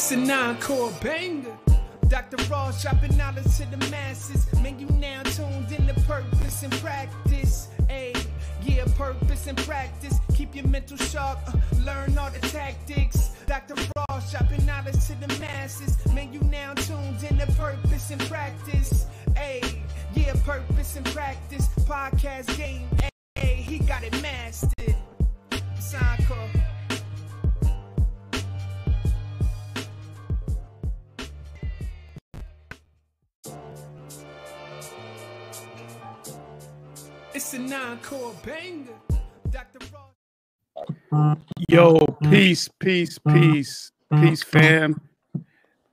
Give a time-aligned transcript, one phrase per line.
[0.00, 1.58] It's a nine-core banger.
[2.06, 2.36] Dr.
[2.48, 4.46] Ross dropping knowledge to the masses.
[4.62, 7.66] Man, you now tuned in to purpose and practice.
[7.90, 8.16] Ayy,
[8.62, 10.14] yeah, purpose and practice.
[10.36, 13.30] Keep your mental sharp, uh, learn all the tactics.
[13.48, 13.74] Dr.
[13.96, 15.98] Ross dropping knowledge to the masses.
[16.14, 19.06] Man, you now tuned in to purpose and practice.
[19.30, 19.80] Ayy,
[20.14, 21.66] yeah, purpose and practice.
[21.80, 22.88] Podcast game,
[23.36, 24.94] ayy, he got it mastered.
[25.80, 26.18] Sign
[41.70, 41.98] Yo,
[42.28, 43.90] peace, peace, peace,
[44.20, 45.00] peace, fam.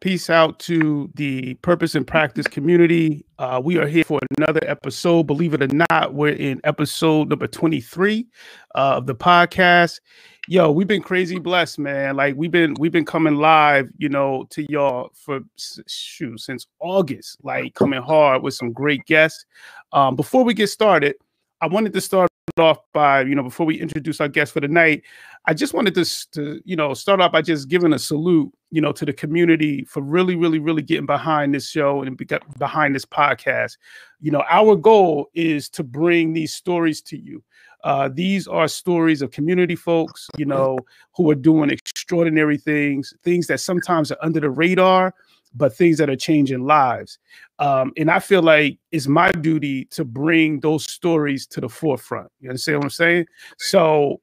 [0.02, 3.26] Peace out to the Purpose and Practice community.
[3.40, 5.28] Uh, we are here for another episode.
[5.28, 8.28] Believe it or not, we're in episode number 23
[8.76, 10.02] uh, of the podcast.
[10.50, 12.18] Yo, we've been crazy blessed, man.
[12.18, 15.40] Like we've been we've been coming live, you know, to y'all for
[15.88, 19.46] shoot since August, like coming hard with some great guests.
[19.94, 21.16] Um, before we get started,
[21.62, 24.68] I wanted to start off by, you know, before we introduce our guest for the
[24.68, 25.04] night,
[25.46, 28.82] I just wanted to, to, you know, start off by just giving a salute, you
[28.82, 32.18] know, to the community for really, really, really getting behind this show and
[32.58, 33.78] behind this podcast.
[34.22, 37.44] You know, our goal is to bring these stories to you.
[37.84, 40.80] Uh, these are stories of community folks, you know,
[41.16, 45.14] who are doing extraordinary things, things that sometimes are under the radar,
[45.56, 47.18] but things that are changing lives.
[47.60, 52.30] Um, and I feel like it's my duty to bring those stories to the forefront.
[52.40, 53.26] You understand what I'm saying?
[53.58, 54.22] So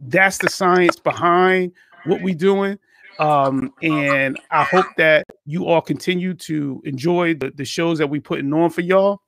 [0.00, 1.72] that's the science behind
[2.04, 2.78] what we're doing.
[3.18, 8.18] Um, and I hope that you all continue to enjoy the, the shows that we
[8.20, 9.20] putting on for y'all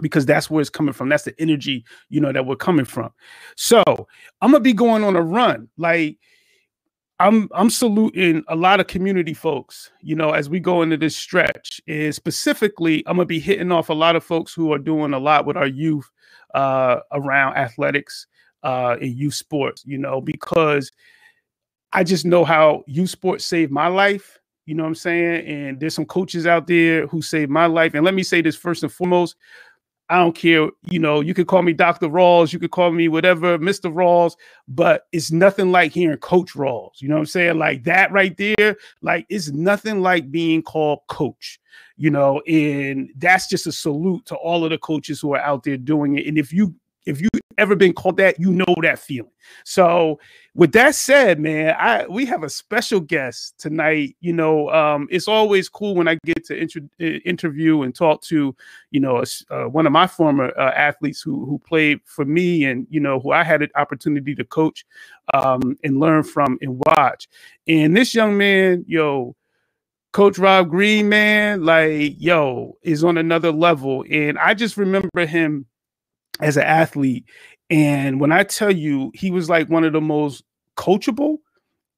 [0.00, 1.08] because that's where it's coming from.
[1.08, 3.10] That's the energy, you know, that we're coming from.
[3.56, 3.82] So
[4.40, 5.68] I'm gonna be going on a run.
[5.76, 6.18] Like
[7.20, 11.16] I'm I'm saluting a lot of community folks, you know, as we go into this
[11.16, 11.80] stretch.
[11.86, 15.18] And specifically, I'm gonna be hitting off a lot of folks who are doing a
[15.18, 16.10] lot with our youth
[16.54, 18.26] uh around athletics
[18.64, 20.90] uh and youth sports, you know, because
[21.92, 24.38] I just know how youth sports saved my life.
[24.66, 25.46] You know what I'm saying?
[25.46, 27.94] And there's some coaches out there who saved my life.
[27.94, 29.36] And let me say this first and foremost.
[30.10, 32.08] I don't care, you know, you could call me Dr.
[32.08, 33.92] Rawls, you could call me whatever, Mr.
[33.92, 34.34] Rawls,
[34.68, 37.00] but it's nothing like hearing Coach Rawls.
[37.00, 37.58] You know what I'm saying?
[37.58, 41.58] Like that right there, like it's nothing like being called coach,
[41.96, 45.62] you know, and that's just a salute to all of the coaches who are out
[45.62, 46.26] there doing it.
[46.26, 46.74] And if you
[47.06, 47.28] if you
[47.58, 49.30] ever been called that, you know that feeling.
[49.64, 50.18] So
[50.54, 54.16] with that said, man, I we have a special guest tonight.
[54.20, 58.54] You know, um, it's always cool when I get to uh, interview and talk to,
[58.90, 62.86] you know, uh, one of my former uh, athletes who who played for me and
[62.90, 64.84] you know who I had an opportunity to coach
[65.32, 67.28] um, and learn from and watch.
[67.66, 69.36] And this young man, yo,
[70.12, 74.04] Coach Rob Green, man, like yo, is on another level.
[74.10, 75.66] And I just remember him
[76.40, 77.24] as an athlete.
[77.70, 80.44] And when I tell you, he was like one of the most
[80.76, 81.38] coachable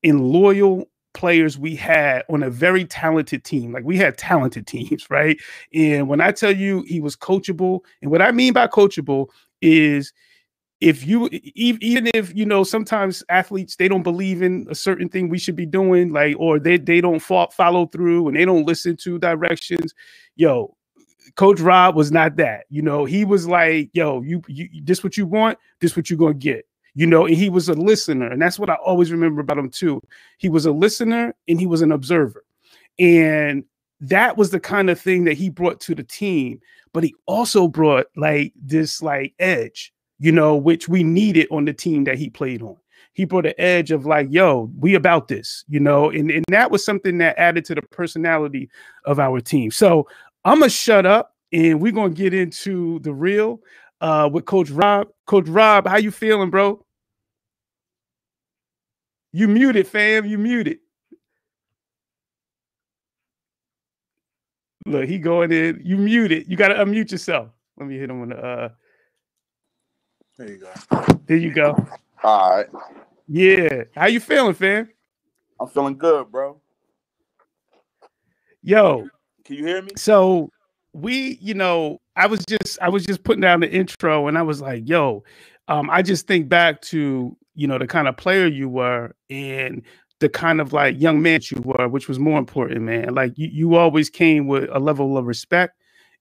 [0.04, 3.72] and loyal players we had on a very talented team.
[3.72, 5.38] Like we had talented teams, right?
[5.75, 9.28] And when I tell you he was coachable, and what I mean by coachable
[9.62, 10.12] is
[10.80, 15.30] if you even if you know sometimes athletes they don't believe in a certain thing
[15.30, 18.94] we should be doing like or they they don't follow through and they don't listen
[18.94, 19.94] to directions
[20.36, 20.76] yo
[21.34, 22.64] Coach Rob was not that.
[22.70, 26.19] You know, he was like, yo, you, you this what you want, this what you're
[26.19, 26.66] gonna get.
[26.94, 29.69] You know, and he was a listener, and that's what I always remember about him
[29.69, 30.00] too.
[30.38, 32.42] He was a listener and he was an observer.
[32.98, 33.64] And
[34.00, 36.60] that was the kind of thing that he brought to the team,
[36.92, 41.72] but he also brought like this like edge, you know, which we needed on the
[41.72, 42.76] team that he played on.
[43.12, 46.70] He brought an edge of like, yo, we about this, you know, and, and that
[46.70, 48.69] was something that added to the personality
[49.06, 49.70] of our team.
[49.70, 50.06] So
[50.46, 53.60] I'm gonna shut up and we're gonna get into the real
[54.00, 55.08] uh with Coach Rob.
[55.26, 56.84] Coach Rob, how you feeling, bro?
[59.32, 60.25] You muted, fam.
[60.25, 60.78] You muted.
[64.87, 65.82] Look, he going in.
[65.84, 66.49] You muted.
[66.49, 67.49] You gotta unmute yourself.
[67.76, 68.69] Let me hit him on the uh
[70.38, 71.16] There you go.
[71.26, 71.88] there you go.
[72.22, 72.66] All right.
[73.26, 73.82] Yeah.
[73.96, 74.88] How you feeling, fam?
[75.58, 76.60] I'm feeling good, bro.
[78.62, 79.08] Yo,
[79.46, 79.90] Can you hear me?
[79.96, 80.50] so
[80.93, 84.43] we you know i was just i was just putting down the intro and i
[84.43, 85.22] was like yo
[85.69, 89.82] um i just think back to you know the kind of player you were and
[90.20, 93.14] the kind of like young man you were which was more important man.
[93.14, 95.75] Like you, you always came with a level of respect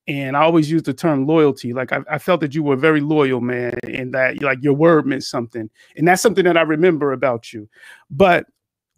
[0.07, 1.73] and i always use the term loyalty.
[1.73, 5.05] Like I, I felt that you were very loyal man and that like your word
[5.05, 5.69] meant something.
[5.95, 7.69] And that's something that i remember about you.
[8.09, 8.45] But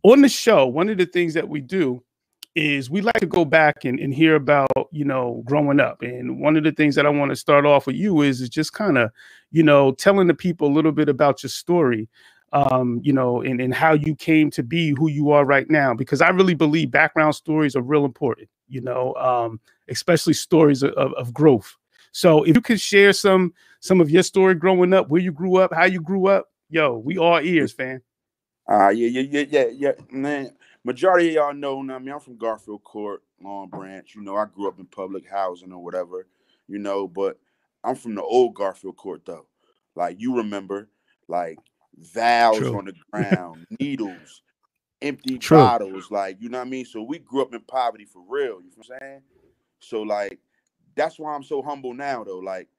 [0.03, 2.03] on the show, one of the things that we do
[2.57, 6.39] is we like to go back and, and hear about you know growing up and
[6.41, 8.73] one of the things that i want to start off with you is, is just
[8.73, 9.11] kind of
[9.51, 12.09] you know telling the people a little bit about your story
[12.53, 15.93] um, you know, and, and how you came to be who you are right now.
[15.93, 19.59] Because I really believe background stories are real important, you know, um,
[19.89, 21.75] especially stories of, of growth.
[22.11, 25.57] So if you could share some some of your story growing up, where you grew
[25.57, 28.01] up, how you grew up, yo, we all ears, fam.
[28.69, 29.91] Uh yeah, yeah, yeah, yeah, yeah.
[30.11, 30.51] Man,
[30.87, 34.09] majority of y'all know I mean I'm from Garfield Court, Long Branch.
[34.15, 36.27] You know, I grew up in public housing or whatever,
[36.67, 37.37] you know, but
[37.83, 39.47] I'm from the old Garfield Court though.
[39.95, 40.87] Like you remember,
[41.27, 41.59] like
[41.97, 42.77] valves True.
[42.77, 44.43] on the ground, needles,
[45.01, 45.57] empty True.
[45.57, 46.85] bottles, like you know what I mean.
[46.85, 48.61] So we grew up in poverty for real.
[48.61, 49.21] You know what I'm saying?
[49.79, 50.39] So like
[50.95, 52.39] that's why I'm so humble now though.
[52.39, 52.69] Like,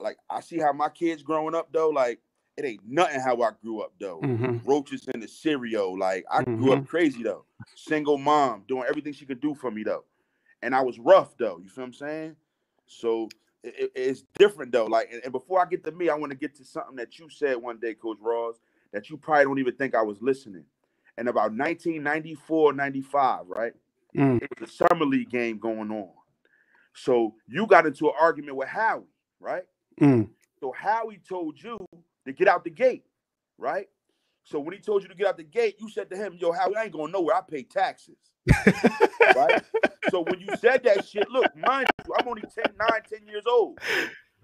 [0.00, 1.90] like I see how my kids growing up though.
[1.90, 2.18] Like
[2.56, 4.20] it ain't nothing how I grew up though.
[4.20, 4.68] Mm-hmm.
[4.68, 5.98] Roaches in the cereal.
[5.98, 6.62] Like I mm-hmm.
[6.62, 6.86] grew up mm-hmm.
[6.86, 7.44] crazy though.
[7.74, 10.04] Single mom doing everything she could do for me though.
[10.62, 11.58] And I was rough though.
[11.62, 12.36] You feel what I'm saying?
[12.86, 13.28] So
[13.62, 14.86] it, it's different though.
[14.86, 17.18] Like, and, and, before I get to me, I want to get to something that
[17.18, 18.56] you said one day, Coach Ross,
[18.92, 20.64] that you probably don't even think I was listening.
[21.16, 23.72] And about 1994, 95, right?
[24.16, 24.42] Mm.
[24.42, 26.10] It was a summer league game going on.
[26.94, 29.02] So you got into an argument with Howie,
[29.40, 29.64] right?
[30.00, 30.28] Mm.
[30.60, 31.78] So Howie told you
[32.26, 33.04] to get out the gate,
[33.58, 33.88] right?
[34.44, 36.52] So when he told you to get out the gate, you said to him, "Yo,
[36.52, 37.36] Howie, I ain't going nowhere.
[37.36, 38.16] I pay taxes."
[39.34, 39.62] right?
[40.10, 43.44] So when you said that shit, look, mind you, I'm only 10, 9, 10 years
[43.48, 43.78] old.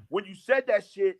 [0.09, 1.19] When you said that shit,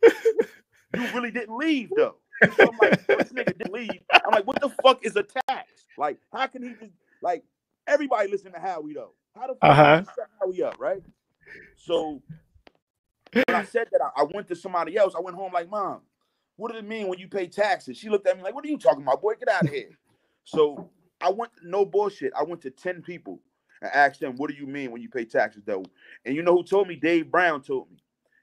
[0.95, 2.15] you really didn't leave though.
[2.41, 4.01] So I'm like, this nigga didn't leave.
[4.11, 5.85] I'm like, what the fuck is a tax?
[5.97, 7.43] Like, how can he just like
[7.87, 9.13] everybody listen to Howie though?
[9.35, 10.03] How the fuck uh-huh.
[10.15, 11.03] set Howie up, right?
[11.75, 12.21] So
[13.33, 15.13] when I said that, I, I went to somebody else.
[15.15, 16.01] I went home like, mom,
[16.61, 17.97] what does it mean when you pay taxes?
[17.97, 19.33] She looked at me like, what are you talking about, boy?
[19.33, 19.89] Get out of here.
[20.43, 20.89] So
[21.21, 22.33] I went, no bullshit.
[22.35, 23.39] I went to 10 people
[23.79, 25.85] and asked them, what do you mean when you pay taxes, though?
[26.25, 26.95] And you know who told me?
[26.95, 27.97] Dave Brown told me.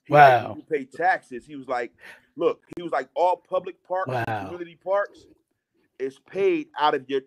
[0.05, 0.55] He wow.
[0.56, 1.44] You pay taxes.
[1.44, 1.91] He was like,
[2.37, 4.44] look, he was like, all public parks, wow.
[4.44, 5.26] community parks
[5.99, 7.23] is paid out of your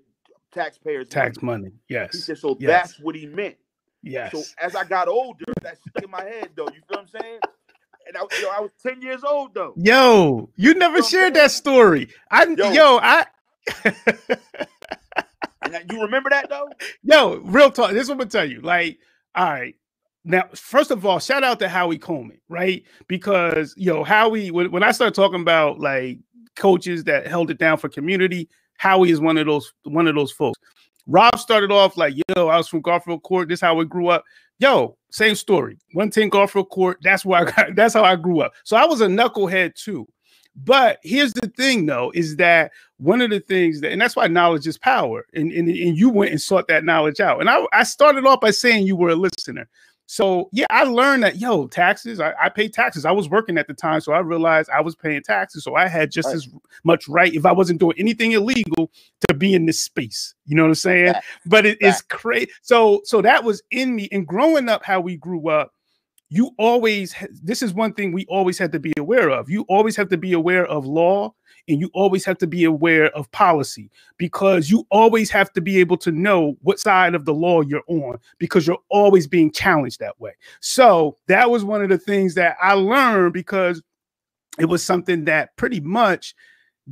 [0.53, 1.63] taxpayers' tax money.
[1.63, 1.75] money.
[1.89, 2.13] Yes.
[2.13, 2.69] He said, so yes.
[2.69, 3.57] that's what he meant.
[4.03, 4.31] Yes.
[4.31, 6.67] So as I got older, that stuck in my head, though.
[6.67, 7.39] You feel what I'm saying?
[8.13, 9.73] And I, yo, I was 10 years old, though.
[9.77, 12.09] Yo, you never shared that story.
[12.29, 13.25] I, yo, yo I.
[15.89, 16.67] You remember that though?
[17.03, 17.91] Yo, real talk.
[17.91, 18.59] This is what I'm gonna tell you.
[18.59, 18.99] Like,
[19.33, 19.75] all right.
[20.25, 22.83] Now, first of all, shout out to Howie Coleman, right?
[23.07, 26.19] Because yo, Howie, when, when I start talking about like
[26.57, 30.33] coaches that held it down for community, Howie is one of those one of those
[30.33, 30.59] folks.
[31.07, 33.47] Rob started off like, yo, I was from Garfield Court.
[33.47, 34.25] This is how we grew up.
[34.59, 35.77] Yo, same story.
[35.93, 36.97] 110 Garfield Court.
[37.03, 38.53] That's where I got, that's how I grew up.
[38.63, 40.07] So I was a knucklehead too.
[40.55, 44.27] But here's the thing, though, is that one of the things that, and that's why
[44.27, 45.25] knowledge is power.
[45.33, 47.39] And, and, and you went and sought that knowledge out.
[47.39, 49.69] And I, I started off by saying you were a listener.
[50.11, 53.05] So yeah, I learned that yo, taxes, I, I pay taxes.
[53.05, 55.63] I was working at the time, so I realized I was paying taxes.
[55.63, 56.35] So I had just right.
[56.35, 56.49] as
[56.83, 58.91] much right if I wasn't doing anything illegal
[59.29, 60.35] to be in this space.
[60.45, 61.13] You know what I'm saying?
[61.45, 62.51] But it is crazy.
[62.61, 64.09] So so that was in me.
[64.11, 65.71] And growing up, how we grew up,
[66.33, 67.13] you always
[67.43, 69.49] this is one thing we always have to be aware of.
[69.49, 71.33] You always have to be aware of law
[71.67, 75.77] and you always have to be aware of policy because you always have to be
[75.77, 79.99] able to know what side of the law you're on because you're always being challenged
[79.99, 80.31] that way.
[80.61, 83.83] So that was one of the things that i learned because
[84.57, 86.33] it was something that pretty much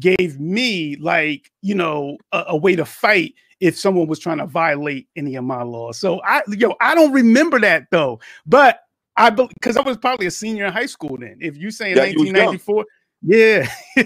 [0.01, 4.45] gave me like you know a, a way to fight if someone was trying to
[4.45, 5.97] violate any of my laws.
[5.97, 8.81] So i yo i don't remember that though but
[9.19, 11.37] I because I was probably a senior in high school then.
[11.41, 12.85] If you say 1994,
[13.21, 13.69] yeah.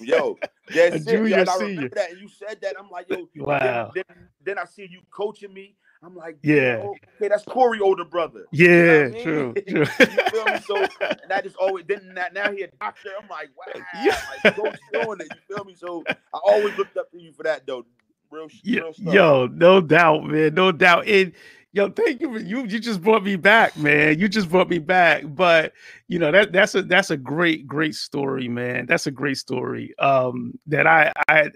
[0.00, 0.38] yo,
[0.72, 2.12] yeah, a junior, yo, I remember that.
[2.12, 2.76] And you said that.
[2.78, 3.90] I'm like, yo, wow.
[3.92, 5.74] Then, then, then I see you coaching me.
[6.04, 8.46] I'm like, yeah, okay, that's Corey, older brother.
[8.52, 9.22] Yeah, you know I mean?
[9.22, 9.78] true, true.
[9.78, 10.58] you feel me?
[10.66, 13.10] So and that just always then that now he a doctor.
[13.20, 14.20] I'm like, wow, yeah.
[14.44, 15.28] like coach doing it.
[15.30, 15.74] You feel me?
[15.74, 17.84] So I always looked up to you for that though.
[18.32, 19.14] Real, real stuff.
[19.14, 21.06] Yo, no doubt, man, no doubt.
[21.06, 21.32] And
[21.74, 22.66] Yo, thank you for you.
[22.66, 24.18] You just brought me back, man.
[24.18, 25.24] You just brought me back.
[25.26, 25.72] But
[26.06, 28.84] you know that that's a that's a great great story, man.
[28.86, 29.94] That's a great story.
[29.98, 31.50] Um, that I I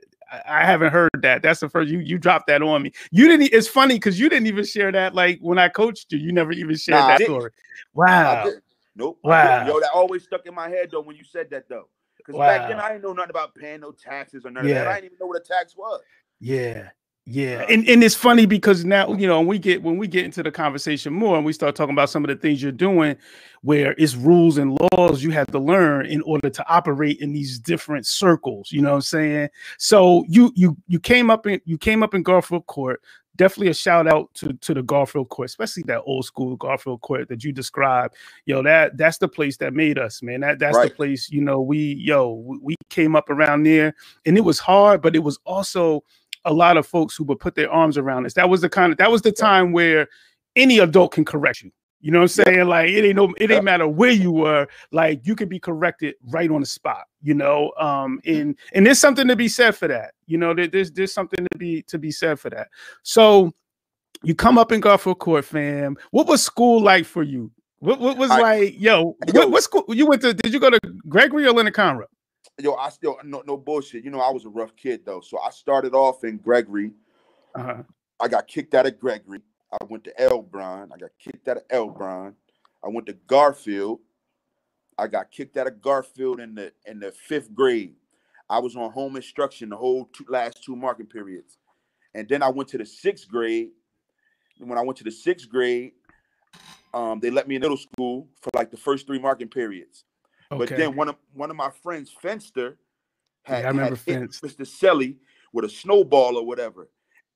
[0.49, 1.43] I haven't heard that.
[1.43, 2.93] That's the first you you dropped that on me.
[3.11, 3.53] You didn't.
[3.53, 5.15] It's funny because you didn't even share that.
[5.15, 7.51] Like when I coached you, you never even shared nah, that story.
[7.93, 8.51] Wow.
[8.95, 9.19] Nope.
[9.23, 9.67] Wow.
[9.67, 11.89] Yo, that always stuck in my head though when you said that though.
[12.17, 12.47] Because wow.
[12.47, 14.77] back then I didn't know nothing about paying no taxes or none yeah.
[14.77, 14.89] of that.
[14.89, 16.01] I didn't even know what a tax was.
[16.41, 16.89] Yeah.
[17.29, 20.45] Yeah, and, and it's funny because now you know we get when we get into
[20.45, 23.17] the conversation more and we start talking about some of the things you're doing,
[23.63, 27.59] where it's rules and laws you have to learn in order to operate in these
[27.59, 28.71] different circles.
[28.71, 29.49] You know what I'm saying?
[29.77, 33.03] So you you you came up in you came up in Garfield Court.
[33.35, 37.29] Definitely a shout out to to the Garfield Court, especially that old school Garfield Court
[37.29, 38.15] that you described.
[38.45, 40.43] Yo, that that's the place that made us, man.
[40.43, 40.91] That that's right.
[40.91, 41.29] the place.
[41.29, 45.25] You know, we yo we came up around there, and it was hard, but it
[45.25, 46.05] was also
[46.47, 48.35] a lot of folks who would put their arms around us.
[48.35, 50.09] That was the kind of that was the time where
[50.55, 51.71] any adult can correct you.
[52.01, 52.69] You know what I'm saying?
[52.69, 56.15] Like it ain't no it ain't matter where you were, like you could be corrected
[56.29, 57.73] right on the spot, you know.
[57.79, 60.15] Um and and there's something to be said for that.
[60.27, 62.69] You know, there, there's there's something to be to be said for that.
[63.03, 63.53] So
[64.23, 65.97] you come up in Garfield Court, fam.
[66.11, 67.51] What was school like for you?
[67.81, 70.33] What, what was I, like, yo, what, what school you went to?
[70.33, 72.07] Did you go to Gregory or Leonard Conroe?
[72.59, 74.03] Yo, I still no no bullshit.
[74.03, 75.21] You know, I was a rough kid though.
[75.21, 76.93] So I started off in Gregory.
[77.55, 77.83] Uh-huh.
[78.19, 79.41] I got kicked out of Gregory.
[79.73, 80.91] I went to Elberon.
[80.93, 82.35] I got kicked out of Elberon.
[82.83, 84.01] I went to Garfield.
[84.97, 87.95] I got kicked out of Garfield in the in the fifth grade.
[88.49, 91.59] I was on home instruction the whole two, last two marking periods,
[92.15, 93.71] and then I went to the sixth grade.
[94.59, 95.93] And when I went to the sixth grade,
[96.95, 100.05] um, they let me in middle school for like the first three marking periods.
[100.51, 100.59] Okay.
[100.59, 102.77] But then one of one of my friends, Fenster,
[103.45, 104.61] had, yeah, I remember had hit Mr.
[104.61, 105.17] Selly
[105.53, 106.89] with a snowball or whatever.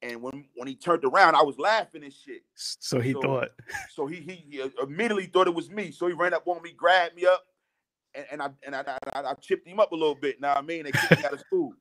[0.03, 2.43] And when when he turned around, I was laughing and shit.
[2.55, 3.49] So he so, thought.
[3.95, 5.91] So he, he, he uh, immediately thought it was me.
[5.91, 7.45] So he ran up on me, grabbed me up,
[8.15, 10.41] and, and I and I, I, I, chipped him up a little bit.
[10.41, 11.75] Now I mean, they kicked me out of school.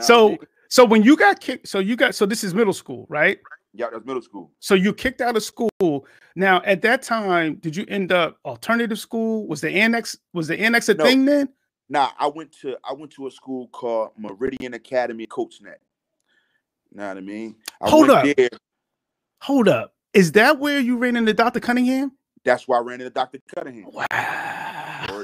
[0.00, 2.72] So I mean, so when you got kicked, so you got so this is middle
[2.72, 3.38] school, right?
[3.74, 4.50] Yeah, that's middle school.
[4.60, 5.70] So you kicked out of school.
[6.36, 9.46] Now, at that time, did you end up alternative school?
[9.46, 11.04] Was the annex was the annex a no.
[11.04, 11.48] thing then?
[11.88, 15.76] Nah, I went to I went to a school called Meridian Academy CoachNet.
[16.90, 17.56] You know what I mean?
[17.80, 18.24] I Hold up.
[18.36, 18.48] There.
[19.40, 19.94] Hold up.
[20.12, 21.60] Is that where you ran into Dr.
[21.60, 22.12] Cunningham?
[22.44, 23.38] That's why I ran into Dr.
[23.54, 23.90] Cunningham.
[23.90, 24.06] Wow.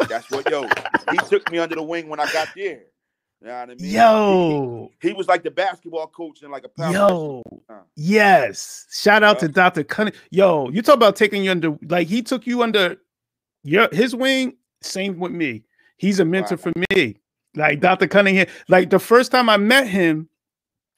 [0.09, 0.67] That's what yo.
[1.11, 2.85] he took me under the wing when I got there.
[3.41, 3.91] You know what I mean?
[3.93, 7.43] Yo, he, he, was like the basketball coach and like a power yo.
[7.95, 9.85] Yes, shout out to Dr.
[9.85, 10.15] Cunning.
[10.31, 12.97] Yo, you talk about taking you under like he took you under
[13.63, 14.57] your his wing.
[14.83, 15.63] Same with me.
[15.99, 16.63] He's a mentor wow.
[16.63, 17.17] for me.
[17.55, 18.09] Like Dr.
[18.09, 18.49] Cunningham.
[18.69, 20.29] Like the first time I met him,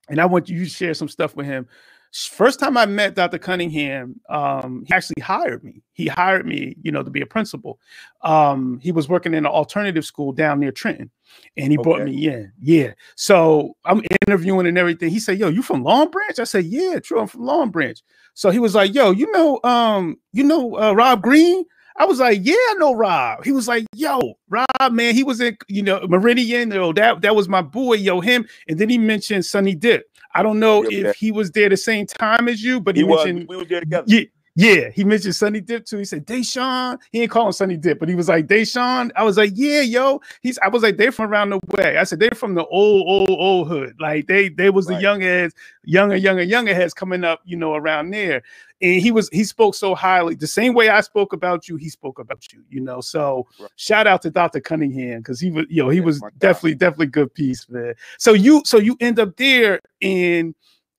[0.09, 1.69] and I want you to share some stuff with him.
[2.13, 3.39] First time I met Dr.
[3.39, 5.81] Cunningham, um, he actually hired me.
[5.93, 7.79] He hired me, you know, to be a principal.
[8.23, 11.11] Um, he was working in an alternative school down near Trenton,
[11.57, 11.83] and he okay.
[11.83, 12.53] brought me in.
[12.61, 12.95] Yeah.
[13.15, 15.11] So I'm interviewing and everything.
[15.11, 17.21] He said, "Yo, you from Long Branch?" I said, "Yeah, true.
[17.21, 18.01] I'm from Long Branch."
[18.35, 21.65] So he was like, "Yo, you know, um, you know, uh, Rob Green."
[21.97, 23.45] I was like, yeah, I know Rob.
[23.45, 26.71] He was like, yo, Rob, man, he was in, you know, Meridian.
[26.71, 28.49] Yo, that that was my boy, yo, him.
[28.69, 30.10] And then he mentioned Sonny Dip.
[30.35, 33.09] I don't know if he was there the same time as you, but he, he
[33.09, 33.49] mentioned was.
[33.49, 34.05] we were there together.
[34.07, 34.23] Yeah,
[34.57, 35.99] yeah, he mentioned Sunny Dip too.
[35.99, 36.99] He said Deshaun.
[37.13, 39.11] He ain't calling Sunny Dip, but he was like Deshaun.
[39.15, 40.21] I was like, yeah, yo.
[40.43, 40.59] He's.
[40.59, 41.97] I was like, they're from around the way.
[41.97, 43.95] I said they're from the old, old, old hood.
[44.01, 44.97] Like they, they was right.
[44.97, 48.43] the young heads, younger, younger, younger heads coming up, you know, around there.
[48.83, 49.29] And he was.
[49.31, 50.35] He spoke so highly.
[50.35, 52.65] The same way I spoke about you, he spoke about you.
[52.69, 53.01] You know.
[53.01, 53.71] So right.
[53.77, 54.61] shout out to Dr.
[54.61, 57.95] Cunningham because he was you know he was definitely, definitely good piece, man.
[58.19, 60.55] So you, so you end up there, and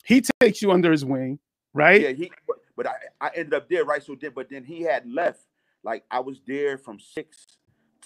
[0.06, 1.40] he takes you under his wing,
[1.74, 2.02] right?
[2.02, 2.12] Yeah.
[2.12, 2.32] He
[2.76, 4.02] but I, I ended up there, right?
[4.02, 5.42] So then, but then he had left.
[5.84, 7.58] Like I was there from sixth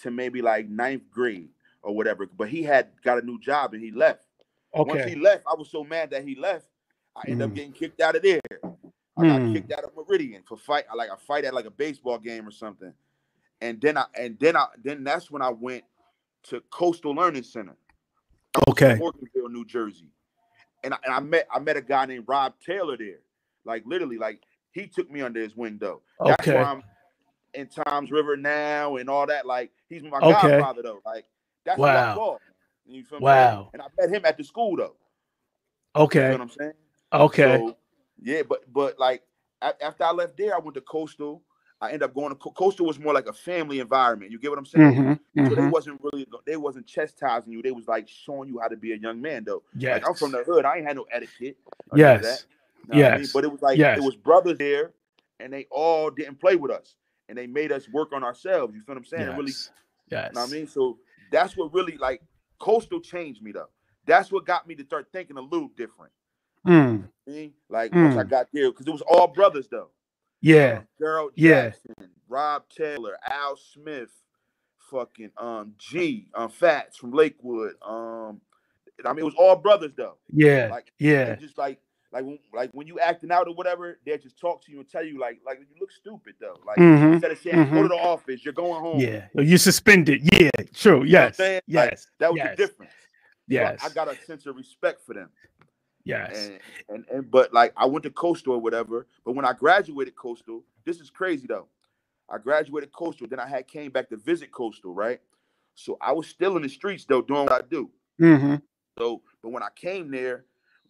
[0.02, 1.50] to maybe like ninth grade
[1.82, 2.26] or whatever.
[2.26, 4.26] But he had got a new job and he left.
[4.74, 4.98] Okay.
[4.98, 6.66] Once he left, I was so mad that he left.
[7.16, 7.50] I ended mm.
[7.50, 8.40] up getting kicked out of there.
[9.18, 9.28] I mm.
[9.28, 12.46] got kicked out of Meridian for fight, like a fight at like a baseball game
[12.46, 12.92] or something.
[13.60, 15.84] And then I and then I then that's when I went
[16.44, 17.76] to Coastal Learning Center.
[18.68, 18.96] Okay.
[18.98, 20.10] Morganville, New Jersey.
[20.84, 23.20] And I, and I met I met a guy named Rob Taylor there.
[23.64, 24.42] Like literally, like
[24.72, 26.02] he took me under his wing though.
[26.20, 26.54] That's okay.
[26.54, 26.82] why I'm
[27.54, 29.46] in Toms River now and all that.
[29.46, 30.32] Like he's my okay.
[30.32, 31.00] godfather though.
[31.04, 31.24] Like
[31.64, 31.86] that's wow.
[31.86, 32.40] what I call.
[32.84, 33.62] You feel wow.
[33.62, 33.68] Me?
[33.72, 34.96] And I met him at the school though.
[35.96, 36.20] Okay.
[36.20, 36.72] You know what I'm saying?
[37.12, 37.56] Okay.
[37.56, 37.76] So,
[38.22, 39.22] yeah, but but like
[39.60, 41.42] after I left there, I went to Coastal.
[41.80, 44.32] I ended up going to Coastal was more like a family environment.
[44.32, 44.92] You get what I'm saying?
[44.94, 45.62] Mm-hmm, so mm-hmm.
[45.62, 47.62] they wasn't really they wasn't chastising you.
[47.62, 49.62] They was like showing you how to be a young man though.
[49.76, 49.94] Yeah.
[49.94, 50.64] Like I'm from the hood.
[50.64, 51.58] I ain't had no etiquette.
[51.94, 52.46] Yes.
[52.88, 53.12] Know yes.
[53.12, 53.28] I mean?
[53.34, 53.98] But it was like yes.
[53.98, 54.92] it was brothers there,
[55.38, 56.96] and they all didn't play with us,
[57.28, 58.74] and they made us work on ourselves.
[58.74, 59.28] You feel what I'm saying?
[59.28, 59.36] Yes.
[59.36, 59.68] really, yes.
[60.10, 60.66] You know what I mean?
[60.66, 60.98] So
[61.30, 62.22] that's what really like
[62.58, 63.68] coastal changed me though.
[64.06, 66.12] That's what got me to start thinking a little different.
[66.66, 67.52] Mm.
[67.68, 68.04] Like mm.
[68.04, 69.90] once I got there, because it was all brothers though.
[70.40, 70.82] Yeah.
[70.98, 71.70] Gerald yeah.
[71.70, 74.10] Jackson, Rob Taylor, Al Smith,
[74.90, 77.74] fucking um G, um Fats from Lakewood.
[77.86, 78.40] Um
[79.04, 80.16] I mean it was all brothers though.
[80.32, 80.68] Yeah.
[80.70, 81.34] Like yeah.
[81.36, 81.80] Just like
[82.12, 84.88] like when like when you acting out or whatever, they just talk to you and
[84.88, 86.56] tell you like like you look stupid though.
[86.64, 87.82] Like Mhm, instead of saying go mhm.
[87.82, 89.00] to the office, you're going home.
[89.00, 89.26] Yeah.
[89.34, 90.22] You suspended.
[90.32, 90.50] Yeah.
[90.74, 91.02] True.
[91.04, 91.38] You know Yes.
[91.38, 92.06] Like, Yes.
[92.18, 92.50] that was yes.
[92.50, 92.92] the difference.
[92.92, 93.02] So I-
[93.48, 93.78] Yes.
[93.84, 95.30] I, got a sense of respect for them.
[96.06, 96.32] Yes.
[96.32, 96.60] And,
[96.90, 99.06] and and but like I went to Coastal or whatever.
[99.24, 101.68] But when I graduated Coastal, this is crazy though.
[102.30, 105.20] I graduated Coastal, then I had came back to visit Coastal, right?
[105.76, 107.90] So I was still in the streets though, doing what I do.
[108.18, 108.56] hmm
[108.98, 110.46] So, but when I came there,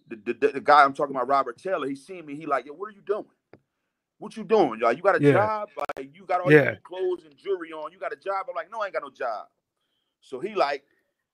[0.09, 2.37] the, the, the guy I'm talking about, Robert Taylor, he seen me.
[2.37, 3.27] He like, yo, what are you doing?
[4.19, 4.81] What you doing?
[4.81, 5.33] Like, you got a Yeah.
[5.33, 5.71] job?
[5.99, 6.63] Like, you got all Yeah.
[6.63, 7.93] your clothes and jewelry on.
[7.93, 8.47] You got a job?
[8.49, 9.47] I'm like, no, I ain't got no job.
[10.21, 10.85] So he like,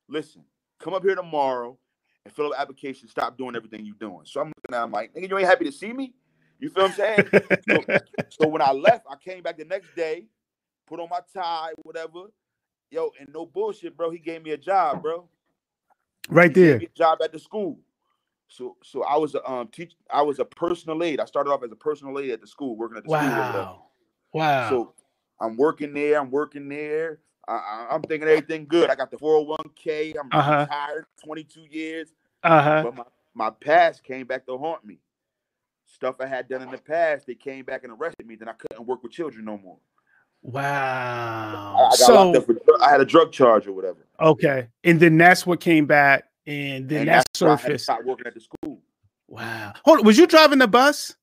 [0.08, 0.44] listen,
[0.80, 1.78] come up here tomorrow
[2.24, 3.08] and fill out the application.
[3.08, 4.22] Stop doing everything you're doing.
[4.24, 6.14] So I'm looking at him like, nigga, you ain't happy to see me?
[6.58, 7.30] You feel what I'm saying?
[7.68, 7.84] so,
[8.28, 10.26] so when I left, I came back the next day,
[10.86, 12.26] put on my tie, whatever.
[12.90, 14.10] Yo, and no bullshit, bro.
[14.10, 15.28] He gave me a job, bro.
[16.28, 16.78] right He gave there.
[16.78, 17.78] me a job at the school.
[18.48, 21.20] So so I was a um teach I was a personal aide.
[21.20, 23.20] I started off as a personal aide at the school, working at the school.
[23.20, 23.86] Wow.
[24.34, 24.68] Wow.
[24.68, 24.94] So
[25.40, 26.20] I'm working there.
[26.20, 27.20] I'm working there.
[27.48, 28.88] I, I, I'm thinking everything good.
[28.90, 30.14] I got the 401k.
[30.18, 30.60] I'm Uh-huh.
[30.60, 32.12] retired, 22 years.
[32.42, 32.82] uh huh.
[32.84, 34.98] But my, my past came back to haunt me.
[35.86, 38.36] Stuff I had done in the past, they came back and arrested me.
[38.36, 39.78] Then I couldn't work with children no more.
[40.42, 41.76] Wow.
[41.78, 44.06] I got so locked up for I had a drug charge or whatever.
[44.20, 47.56] okay, and then that's what came back, and then and that that's why I had
[47.58, 47.84] to surfaced.
[47.84, 48.80] stop working at the school.
[49.28, 49.72] Wow.
[49.84, 51.14] Hold on, was you driving the bus?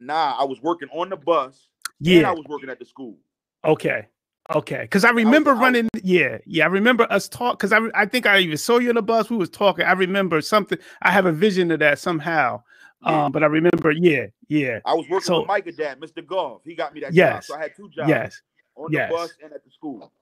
[0.00, 1.68] Nah, I was working on the bus.
[2.00, 2.18] Yeah.
[2.18, 3.16] And I was working at the school.
[3.64, 4.06] Okay.
[4.54, 4.82] Okay.
[4.82, 5.88] Because I remember I was- running.
[6.02, 6.38] Yeah.
[6.46, 6.64] Yeah.
[6.64, 7.58] I remember us talk.
[7.58, 9.28] Because I, I think I even saw you on the bus.
[9.30, 9.84] We was talking.
[9.84, 10.78] I remember something.
[11.02, 12.62] I have a vision of that somehow.
[13.04, 13.24] Yeah.
[13.26, 13.32] Um.
[13.32, 13.90] But I remember.
[13.90, 14.26] Yeah.
[14.48, 14.80] Yeah.
[14.84, 16.24] I was working So- with Micah Dad, Mr.
[16.26, 16.62] Golf.
[16.64, 17.42] He got me that job.
[17.44, 18.40] So I had two jobs Yes.
[18.76, 19.10] on yes.
[19.10, 20.12] the bus and at the school.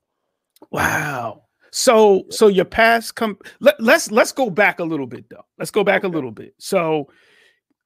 [0.71, 1.43] Wow.
[1.71, 5.45] So so your past come let, let's let's go back a little bit though.
[5.59, 6.55] Let's go back a little bit.
[6.59, 7.09] So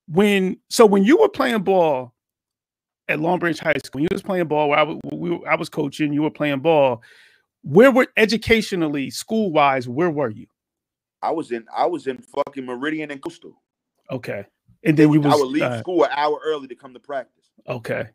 [0.07, 2.15] when so when you were playing ball
[3.09, 5.57] at Long Branch High School, you was playing ball where I was we, were- I
[5.57, 7.03] was coaching, you were playing ball.
[7.63, 10.47] Where were educationally, school wise, where were you?
[11.23, 13.61] I was in I was in fucking Meridian and Coastal.
[14.11, 14.45] Okay.
[14.85, 17.01] And then we was I would leave uh, school an hour early to come to
[17.01, 17.51] practice.
[17.69, 18.09] Okay.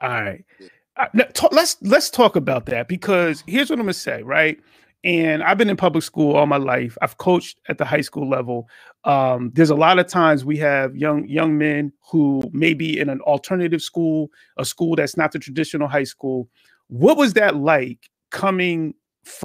[0.00, 0.44] All right.
[0.60, 0.68] Yeah.
[0.96, 4.60] Uh, now, ta- let's let's talk about that because here's what I'm gonna say, right?
[5.04, 6.96] And I've been in public school all my life.
[7.02, 8.68] I've coached at the high school level.
[9.04, 13.10] Um, there's a lot of times we have young young men who may be in
[13.10, 16.48] an alternative school, a school that's not the traditional high school.
[16.88, 18.94] What was that like coming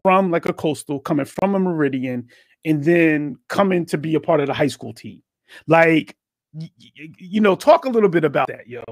[0.04, 2.30] from like a coastal, coming from a meridian,
[2.64, 5.22] and then coming to be a part of the high school team?
[5.68, 6.16] Like,
[6.54, 8.84] y- y- you know, talk a little bit about that, yo.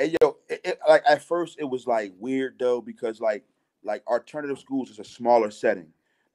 [0.00, 3.44] Yo, it, it- like at first it was like weird though because like
[3.84, 5.86] like alternative schools is a smaller setting.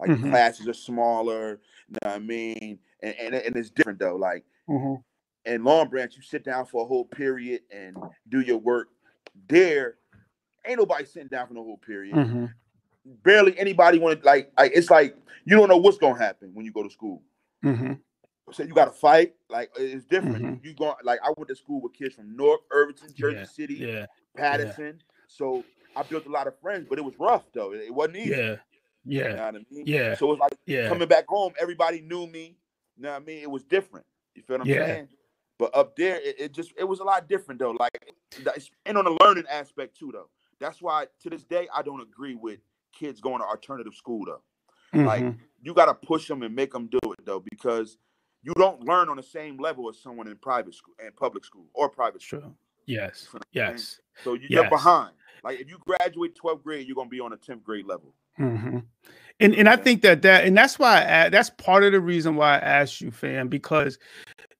[0.01, 0.29] Like Mhm.
[0.31, 2.79] classes are smaller, you know what I mean?
[3.03, 4.15] And, and and it's different though.
[4.15, 4.43] Like
[5.45, 7.95] in Long Branch, you sit down for a whole period and
[8.29, 8.89] do your work.
[9.47, 9.97] There,
[10.65, 12.15] ain't nobody sitting down for the whole period.
[12.15, 12.53] Mhm.
[13.23, 14.71] Barely anybody want to like, like.
[14.75, 17.21] It's like you don't know what's gonna happen when you go to school.
[17.63, 17.99] Mhm.
[18.51, 19.35] So you got to fight.
[19.49, 20.43] Like it's different.
[20.61, 20.65] Mhm.
[20.65, 23.73] You go like I went to school with kids from North Irvington, Jersey Yeah, City,
[23.75, 24.05] Yeah.
[24.35, 25.01] Paterson.
[25.27, 25.63] So
[25.95, 27.71] I built a lot of friends, but it was rough though.
[27.73, 28.31] It, it wasn't easy.
[28.31, 28.55] Yeah.
[29.05, 29.27] You Yeah.
[29.35, 29.83] know what I mean?
[29.85, 30.15] Yeah.
[30.15, 30.87] So it's like Yeah.
[30.87, 32.57] coming back home, everybody knew me.
[32.97, 33.41] You know what I mean?
[33.41, 34.05] It was different.
[34.35, 34.85] You feel what I'm Yeah.
[34.85, 35.07] saying?
[35.57, 37.71] But up there, it, it just it was a lot different though.
[37.71, 38.13] Like
[38.85, 40.29] and on the learning aspect too though.
[40.59, 42.59] That's why to this day I don't agree with
[42.91, 44.41] kids going to alternative school though.
[44.93, 45.39] Like Mhm.
[45.61, 47.97] you got to push them and make them do it though because
[48.43, 51.69] you don't learn on the same level as someone in private school and public school
[51.73, 52.41] or private school.
[52.41, 52.55] True.
[52.91, 53.27] Yes.
[53.33, 53.77] You know what I'm saying?
[53.77, 53.99] Yes.
[54.23, 54.69] So you, you're Yes.
[54.69, 55.11] behind.
[55.43, 58.13] Like if you graduate 12th grade, you're gonna be on a 10th grade level.
[58.37, 58.79] hmm
[59.39, 62.35] And and I think that that and that's why I, that's part of the reason
[62.35, 63.97] why I asked you, fam, because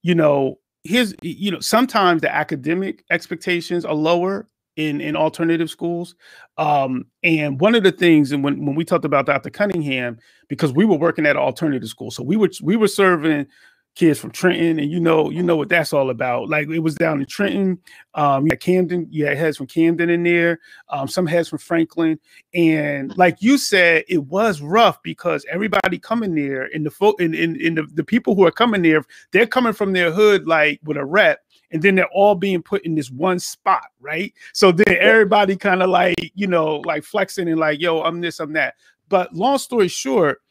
[0.02, 6.16] you know here's you know sometimes the academic expectations are lower in in alternative schools,
[6.58, 9.50] um, and one of the things and when when we talked about Dr.
[9.50, 10.18] Cunningham
[10.48, 13.46] because we were working at an alternative school, so we were we were serving
[13.96, 16.50] kids from Trenton, and you know you know what that's all about.
[16.50, 17.80] Like it was down in Trenton,
[18.14, 21.60] um, you had Camden, you had heads from Camden in there, um, some heads from
[21.60, 22.20] Franklin.
[22.54, 27.34] And like you said, it was rough because everybody coming there and the folk and,
[27.34, 30.80] and, and the, the people who are coming there, they're coming from their hood like
[30.84, 31.40] with a rep,
[31.72, 34.34] and then they're all being put in this one spot, right?
[34.54, 38.40] So then everybody kind of like, you know, like flexing and like, yo, I'm this,
[38.40, 38.76] I'm that.
[39.08, 40.42] But long story short,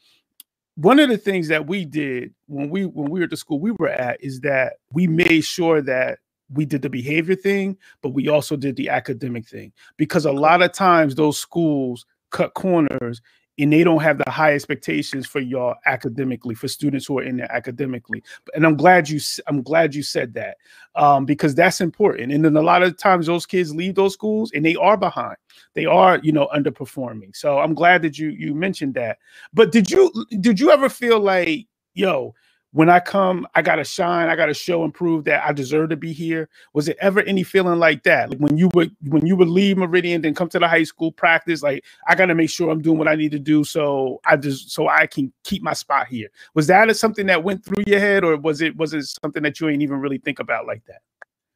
[0.81, 3.59] one of the things that we did when we when we were at the school
[3.59, 6.19] we were at is that we made sure that
[6.53, 9.71] we did the behavior thing, but we also did the academic thing.
[9.97, 13.21] Because a lot of times those schools cut corners
[13.61, 17.37] and they don't have the high expectations for y'all academically for students who are in
[17.37, 18.23] there academically.
[18.55, 20.57] And i'm glad you i'm glad you said that
[20.95, 22.31] um, because that's important.
[22.31, 25.37] And then a lot of times those kids leave those schools and they are behind.
[25.73, 27.35] They are you know underperforming.
[27.35, 29.19] So i'm glad that you you mentioned that.
[29.53, 32.33] But did you did you ever feel like yo
[32.73, 35.97] when I come, I gotta shine, I gotta show and prove that I deserve to
[35.97, 36.47] be here.
[36.73, 38.29] Was it ever any feeling like that?
[38.29, 41.11] Like when you would when you would leave Meridian, then come to the high school
[41.11, 44.37] practice, like I gotta make sure I'm doing what I need to do so I
[44.37, 46.29] just so I can keep my spot here.
[46.53, 49.59] Was that something that went through your head, or was it was it something that
[49.59, 51.01] you ain't even really think about like that?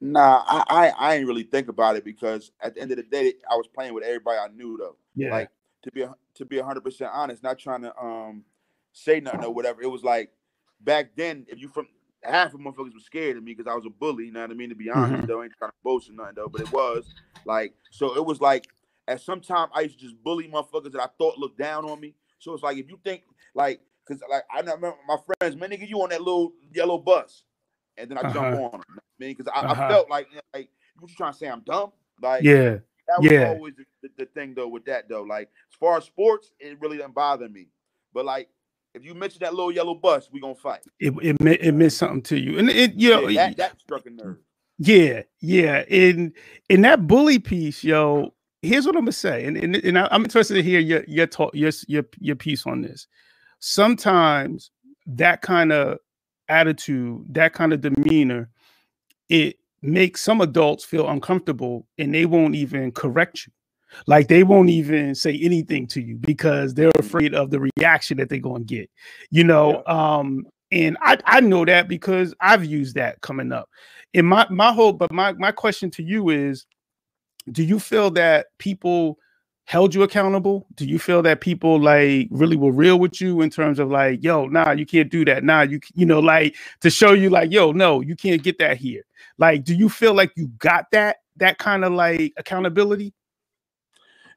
[0.02, 3.04] Nah, I, I I ain't really think about it because at the end of the
[3.04, 4.98] day, I was playing with everybody I knew though.
[5.16, 5.32] Yeah.
[5.32, 5.50] Like
[5.84, 8.44] to be to be hundred percent honest, not trying to um
[8.92, 9.82] say nothing or whatever.
[9.82, 10.32] It was like
[10.82, 11.88] back then, if you from
[12.26, 14.26] half of motherfuckers were scared of me because I was a bully.
[14.26, 14.70] You know what I mean?
[14.70, 15.26] To be honest, mm-hmm.
[15.26, 17.14] though, ain't trying to boast or nothing though, but it was
[17.46, 18.16] like so.
[18.16, 18.68] It was like
[19.08, 22.00] at some time I used to just bully motherfuckers that I thought looked down on
[22.00, 22.16] me.
[22.40, 25.88] So it's like if you think like, cause like I remember my friends, man, nigga,
[25.88, 27.44] you on that little yellow bus,
[27.98, 28.34] and then I uh-huh.
[28.34, 28.82] jump on them.
[28.90, 29.84] I mean, because I, uh-huh.
[29.84, 31.48] I, felt like like what you trying to say?
[31.48, 31.92] I'm dumb.
[32.22, 32.78] Like yeah.
[33.08, 33.50] That was yeah.
[33.50, 35.22] always the, the, the thing though with that though.
[35.22, 37.68] Like as far as sports, it really doesn't bother me.
[38.14, 38.50] But like
[38.96, 40.80] if you mention that little yellow bus, we gonna fight.
[41.00, 43.80] It it meant, it meant something to you, and it you know yeah, that, that
[43.80, 44.38] struck a nerve.
[44.80, 45.84] Yeah, yeah.
[45.88, 46.34] In
[46.70, 50.56] in that bully piece, yo, here's what I'm gonna say, and and, and I'm interested
[50.56, 53.08] to hear your your talk your your your piece on this.
[53.60, 54.72] Sometimes
[55.08, 56.00] that kind of
[56.48, 58.50] attitude, that kind of demeanor,
[59.30, 63.54] it makes some adults feel uncomfortable, and they won't even correct you.
[64.08, 68.30] Like they won't even say anything to you because they're afraid of the reaction that
[68.30, 68.90] they're going to get.
[69.30, 70.18] You know, yeah.
[70.20, 73.70] um and I I know that because I've used that coming up.
[74.14, 76.66] In my my whole but my my question to you is
[77.52, 79.18] do you feel that people
[79.66, 80.68] held you accountable?
[80.76, 84.24] Do you feel that people like really were real with you in terms of like,
[84.24, 85.44] yo, nah, you can't do that.
[85.44, 88.78] Nah, you you know, like to show you like, yo, no, you can't get that
[88.78, 89.04] here.
[89.38, 93.14] Like, do you feel like you got that that kind of like accountability?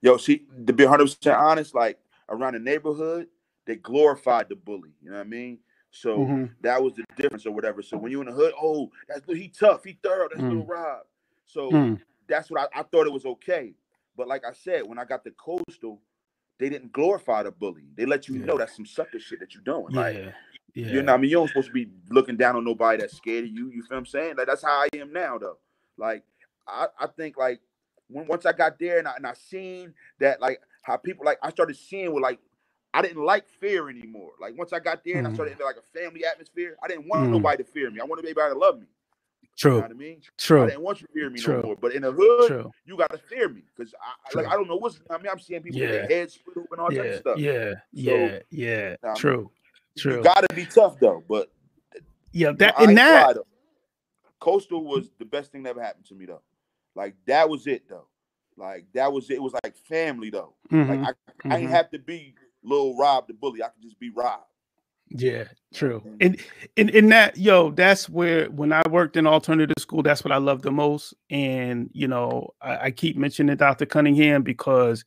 [0.00, 3.28] Yo, see, to be 100 percent honest, like around the neighborhood,
[3.66, 4.90] they glorified the bully.
[5.02, 5.58] You know what I mean?
[5.90, 6.44] So mm-hmm.
[6.60, 7.82] that was the difference or whatever.
[7.82, 10.48] So when you in the hood, oh, that's he tough, he thorough, that's mm.
[10.48, 11.00] little Rob.
[11.46, 12.00] So mm.
[12.28, 13.72] that's what I, I, thought it was okay.
[14.16, 16.00] But like I said, when I got the coastal,
[16.58, 17.84] they didn't glorify the bully.
[17.96, 18.44] They let you yeah.
[18.44, 19.94] know that's some sucker shit that you're doing.
[19.94, 20.00] Yeah.
[20.00, 20.34] Like
[20.74, 20.86] yeah.
[20.88, 23.44] you know, I mean, you don't supposed to be looking down on nobody that's scared
[23.44, 23.70] of you.
[23.70, 24.36] You feel what I'm saying?
[24.36, 25.58] Like that's how I am now, though.
[25.96, 26.24] Like
[26.66, 27.60] I, I think like
[28.08, 31.38] when once I got there and I, and I seen that like how people like
[31.42, 32.38] I started seeing with like
[32.94, 34.30] I didn't like fear anymore.
[34.40, 35.18] Like once I got there mm.
[35.18, 35.60] and I started mm.
[35.60, 37.30] in like a family atmosphere, I didn't want mm.
[37.30, 38.00] nobody to fear me.
[38.00, 38.86] I wanted everybody to love me.
[39.56, 39.72] True.
[39.72, 40.20] You know what I mean?
[40.36, 40.62] True.
[40.62, 41.56] I didn't want you to fear me True.
[41.56, 41.76] no more.
[41.76, 42.70] But in the hood, True.
[42.86, 44.42] you gotta fear me because I True.
[44.42, 45.00] like I don't know what's.
[45.10, 45.86] I mean, I'm seeing people yeah.
[45.86, 47.02] with their heads split open, all yeah.
[47.02, 47.38] that stuff.
[47.38, 48.96] Yeah, so, yeah, yeah.
[49.02, 49.50] Now, True.
[49.98, 50.18] True.
[50.18, 51.24] You gotta be tough though.
[51.28, 51.50] But
[52.32, 53.36] yeah, that and that.
[54.40, 56.42] Coastal was the best thing that ever happened to me though.
[56.98, 58.08] Like that was it though.
[58.56, 59.34] Like that was it.
[59.34, 60.54] it was like family though.
[60.72, 60.90] Mm-hmm.
[60.90, 61.52] Like I, mm-hmm.
[61.52, 62.34] I didn't have to be
[62.64, 63.62] little Rob the bully.
[63.62, 64.40] I could just be Rob.
[65.08, 66.02] Yeah, true.
[66.20, 66.38] And
[66.74, 70.38] in in that, yo, that's where when I worked in alternative school, that's what I
[70.38, 71.14] loved the most.
[71.30, 73.86] And you know, I, I keep mentioning Dr.
[73.86, 75.04] Cunningham because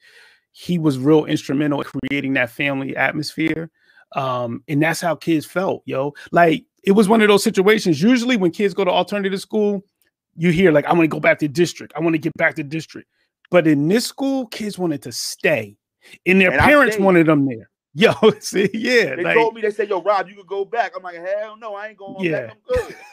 [0.53, 3.69] he was real instrumental in creating that family atmosphere.
[4.15, 6.13] Um, and that's how kids felt, yo.
[6.31, 8.01] Like it was one of those situations.
[8.01, 9.83] Usually, when kids go to alternative school,
[10.35, 11.93] you hear like, "I want to go back to district.
[11.95, 13.09] I want to get back to district."
[13.49, 15.77] But in this school, kids wanted to stay,
[16.25, 17.69] and their and parents wanted them there.
[17.93, 19.15] Yo, see, yeah.
[19.15, 21.57] They like, told me they said, "Yo, Rob, you could go back." I'm like, "Hell
[21.57, 22.47] no, I ain't going yeah.
[22.47, 22.51] back.
[22.51, 22.95] I'm good."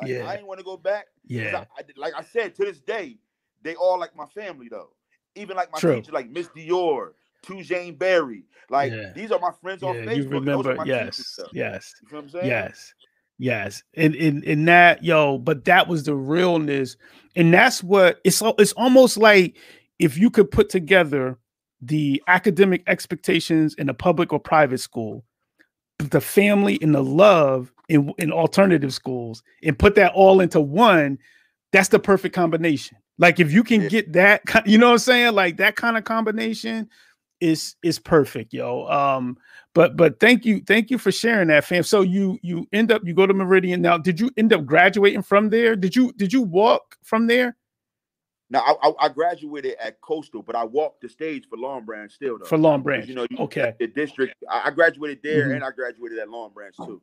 [0.00, 1.08] Like, yeah, I ain't want to go back.
[1.26, 3.18] Yeah, I, I, like I said, to this day,
[3.60, 4.94] they all like my family though.
[5.34, 5.96] Even like my True.
[5.96, 7.10] teacher, like Miss Dior,
[7.42, 8.44] to Jane Barry.
[8.70, 9.12] Like yeah.
[9.14, 10.16] these are my friends on Facebook.
[10.16, 10.76] You remember?
[10.86, 12.46] Yes, yes, you know what I'm saying?
[12.46, 12.94] Yes,
[13.40, 13.82] yes.
[13.94, 16.96] And in in that, yo, but that was the realness,
[17.34, 18.42] and that's what it's.
[18.58, 19.56] It's almost like
[19.98, 21.38] if you could put together
[21.82, 25.24] the academic expectations in a public or private school,
[25.98, 31.18] the family and the love in, in alternative schools, and put that all into one,
[31.72, 32.98] that's the perfect combination.
[33.18, 35.34] Like if you can get that, you know what I'm saying?
[35.34, 36.88] Like that kind of combination
[37.40, 38.86] is is perfect, yo.
[38.88, 39.36] Um,
[39.74, 41.82] but but thank you, thank you for sharing that, fam.
[41.82, 43.98] So you you end up you go to Meridian now.
[43.98, 45.76] Did you end up graduating from there?
[45.76, 47.56] Did you did you walk from there?
[48.50, 52.36] Now I, I, graduated at Coastal, but I walked the stage for Long Branch still
[52.36, 52.46] though.
[52.46, 53.74] For Long Branch, you know, okay.
[53.78, 55.54] The district, I, graduated there mm-hmm.
[55.54, 57.00] and I graduated at Long Branch too.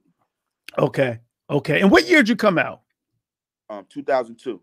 [0.78, 1.20] Okay,
[1.50, 1.80] okay.
[1.80, 2.82] And what year did you come out?
[3.70, 4.62] Um, two thousand two.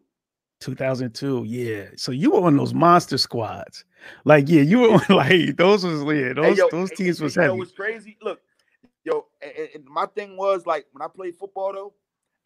[0.64, 1.44] 2002.
[1.44, 1.86] Yeah.
[1.96, 3.84] So you were on those monster squads.
[4.24, 7.34] Like, yeah, you were on like those was yeah, those hey, yo, those teams was
[7.34, 7.54] heavy.
[7.54, 8.16] It was crazy.
[8.22, 8.40] Look,
[9.04, 11.94] yo, and, and, my thing was like when I played football though,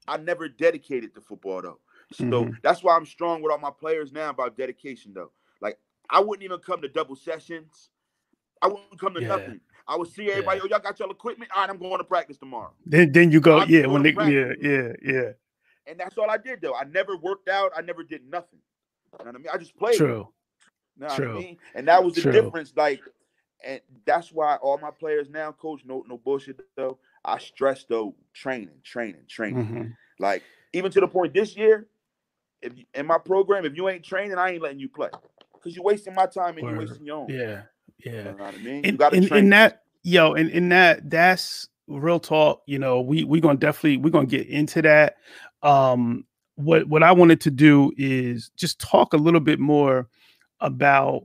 [0.07, 1.79] I never dedicated to football though.
[2.13, 2.53] So mm-hmm.
[2.63, 5.31] that's why I'm strong with all my players now about dedication though.
[5.61, 5.79] Like
[6.11, 7.91] I wouldn't even come to double sessions.
[8.61, 9.29] I wouldn't come to yeah.
[9.29, 9.61] nothing.
[9.87, 10.59] I would see everybody.
[10.59, 10.65] Yeah.
[10.65, 11.51] Oh, y'all got your equipment.
[11.55, 12.73] All right, I'm going to practice tomorrow.
[12.85, 13.61] Then, then you go.
[13.61, 15.31] I'm yeah, when they, yeah, yeah, yeah.
[15.89, 16.75] And that's all I did though.
[16.75, 17.73] I never worked out.
[17.77, 18.61] I never did nothing.
[19.19, 19.49] You know what I mean?
[19.53, 19.97] I just played.
[19.97, 20.29] True.
[20.99, 21.37] You know True.
[21.37, 21.57] I mean?
[21.75, 22.33] And that was the True.
[22.33, 22.73] difference.
[22.77, 23.01] Like,
[23.65, 26.99] and that's why all my players now, coach, no, no bullshit though.
[27.25, 29.67] I stress though, training, training, training.
[29.67, 29.89] Mm-hmm.
[30.19, 31.87] Like even to the point this year,
[32.63, 35.09] if you, in my program, if you ain't training, I ain't letting you play
[35.55, 36.71] because you're wasting my time and Word.
[36.71, 37.29] you're wasting your own.
[37.29, 37.63] Yeah,
[38.05, 38.13] yeah.
[38.13, 38.77] You know what I mean?
[38.77, 39.51] And, you got to train.
[39.51, 42.63] that, yo, and in that, that's real talk.
[42.67, 45.17] You know, we we gonna definitely we're gonna get into that.
[45.63, 46.25] Um,
[46.57, 50.09] what what I wanted to do is just talk a little bit more
[50.61, 51.23] about,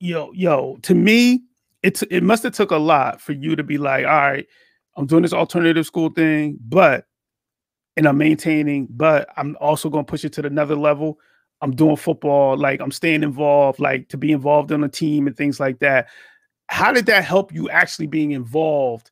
[0.00, 0.78] yo, yo.
[0.82, 1.42] To me,
[1.82, 4.46] it's it must have took a lot for you to be like, all right,
[4.96, 7.06] I'm doing this alternative school thing, but
[7.96, 11.18] and I'm maintaining, but I'm also going to push it to another level.
[11.62, 15.36] I'm doing football, like I'm staying involved, like to be involved on a team and
[15.36, 16.08] things like that.
[16.68, 19.10] How did that help you actually being involved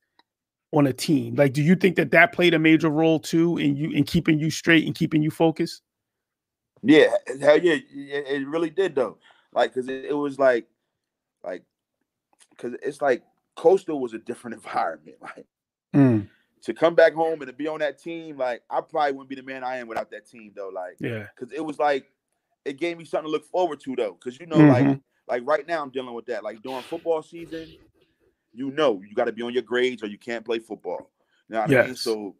[0.74, 1.34] on a team?
[1.34, 4.38] Like, do you think that that played a major role too in you in keeping
[4.38, 5.82] you straight and keeping you focused?
[6.82, 7.06] Yeah,
[7.40, 9.18] hell yeah, it really did though.
[9.52, 10.66] Like, cause it, it was like,
[11.42, 11.62] like,
[12.58, 13.22] cause it's like
[13.56, 15.16] Coastal was a different environment.
[15.20, 15.46] Like,
[15.94, 16.28] mm
[16.64, 19.34] to come back home and to be on that team, like I probably wouldn't be
[19.34, 20.70] the man I am without that team though.
[20.74, 22.06] Like, yeah, because it was like
[22.64, 24.16] it gave me something to look forward to though.
[24.18, 24.88] Because you know, mm-hmm.
[24.88, 26.42] like like right now I'm dealing with that.
[26.42, 27.68] Like during football season,
[28.54, 31.10] you know you got to be on your grades or you can't play football.
[31.48, 31.84] You know what yes.
[31.84, 31.96] I mean?
[31.96, 32.34] So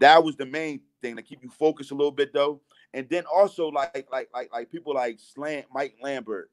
[0.00, 2.60] that was the main thing to keep you focused a little bit though.
[2.94, 6.50] And then also like like like like people like Slant Mike Lambert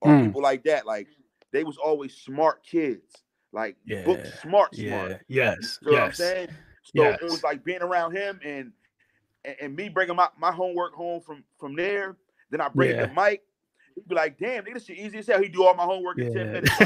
[0.00, 0.26] or mm.
[0.26, 1.08] people like that, like
[1.52, 3.22] they was always smart kids
[3.52, 4.04] like yeah.
[4.04, 5.10] book smart, smart.
[5.10, 5.18] Yeah.
[5.28, 5.78] Yes.
[5.82, 6.00] You know yes.
[6.00, 6.48] what I'm saying?
[6.82, 7.18] So yes.
[7.20, 8.72] it was like being around him and
[9.44, 12.16] and, and me bringing my, my homework home from from there.
[12.50, 13.04] Then I bring yeah.
[13.04, 13.42] it to Mike.
[13.94, 16.26] He'd be like, "Damn, this shit easy as hell." He do all my homework yeah.
[16.26, 16.80] in ten minutes.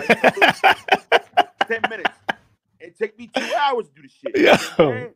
[0.62, 1.12] Like,
[1.68, 2.10] ten minutes.
[2.80, 4.36] It take me two hours to do the shit.
[4.78, 4.88] Yo.
[4.88, 5.10] You know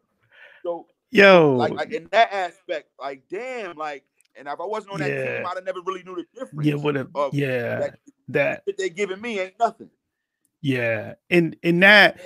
[0.63, 4.05] so yo, like, like in that aspect, like damn, like
[4.37, 5.39] and if I wasn't on that yeah.
[5.39, 6.67] team, I'd have never really knew the difference.
[6.67, 7.09] Yeah, would have.
[7.33, 9.91] Yeah, that, that, that they giving me ain't nothing.
[10.61, 12.21] Yeah, and in that,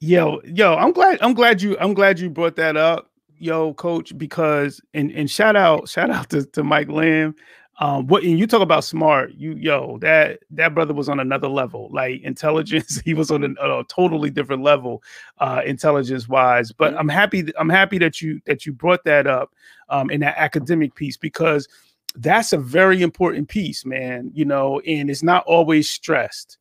[0.00, 4.16] yo, yo, I'm glad, I'm glad you, I'm glad you brought that up, yo, coach,
[4.16, 7.34] because and and shout out, shout out to, to Mike Lamb.
[7.78, 11.48] Um, what and you talk about smart, you yo, that that brother was on another
[11.48, 13.00] level, like intelligence.
[13.04, 15.02] He was on a, a totally different level,
[15.38, 16.72] uh, intelligence wise.
[16.72, 17.00] But mm-hmm.
[17.00, 19.52] I'm happy, I'm happy that you that you brought that up,
[19.90, 21.68] um, in that academic piece because
[22.14, 24.30] that's a very important piece, man.
[24.32, 26.58] You know, and it's not always stressed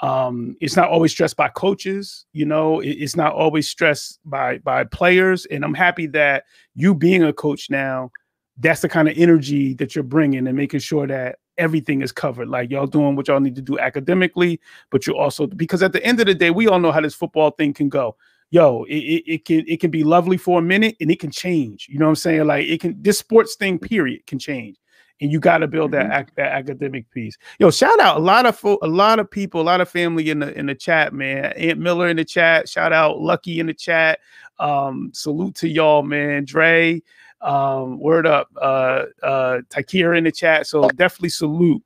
[0.00, 4.58] um, it's not always stressed by coaches you know it, it's not always stressed by
[4.58, 8.10] by players and i'm happy that you being a coach now
[8.58, 12.48] that's the kind of energy that you're bringing and making sure that everything is covered
[12.48, 16.04] like y'all doing what y'all need to do academically but you also because at the
[16.04, 18.16] end of the day we all know how this football thing can go
[18.50, 21.30] yo it, it, it can it can be lovely for a minute and it can
[21.30, 24.76] change you know what i'm saying like it can this sports thing period can change
[25.20, 26.30] and you got to build that, mm-hmm.
[26.36, 27.36] that academic piece.
[27.58, 30.30] Yo, shout out a lot of fo- a lot of people, a lot of family
[30.30, 31.52] in the in the chat, man.
[31.56, 32.68] Aunt Miller in the chat.
[32.68, 34.20] Shout out Lucky in the chat.
[34.58, 36.44] Um, salute to y'all, man.
[36.44, 37.02] Dre,
[37.40, 38.48] um, word up.
[38.60, 40.66] Uh, uh, Takira in the chat.
[40.66, 41.82] So definitely salute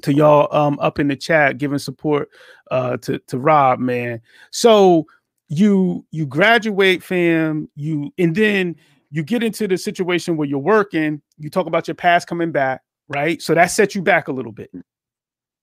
[0.00, 2.30] to y'all um up in the chat giving support
[2.70, 4.20] uh to to Rob, man.
[4.50, 5.06] So
[5.48, 7.68] you you graduate, fam.
[7.76, 8.76] You and then
[9.10, 12.80] you get into the situation where you're working, you talk about your past coming back,
[13.08, 13.42] right?
[13.42, 14.70] So that set you back a little bit,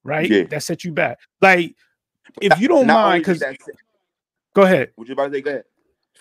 [0.04, 0.30] right?
[0.30, 0.44] Yeah.
[0.44, 1.18] That set you back.
[1.42, 1.76] Like,
[2.42, 3.44] if you don't Not mind, because
[4.54, 4.92] go ahead.
[4.98, 5.64] Would you about to say go ahead?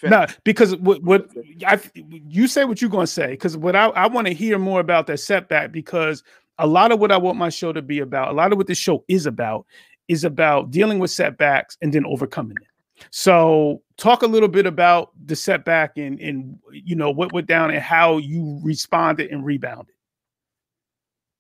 [0.03, 1.29] No, because what what
[1.67, 4.81] I you say what you're gonna say because what I, I want to hear more
[4.81, 6.23] about that setback because
[6.59, 8.67] a lot of what I want my show to be about, a lot of what
[8.67, 9.67] this show is about,
[10.09, 13.07] is about dealing with setbacks and then overcoming it.
[13.11, 17.71] So talk a little bit about the setback and and you know what went down
[17.71, 19.95] and how you responded and rebounded.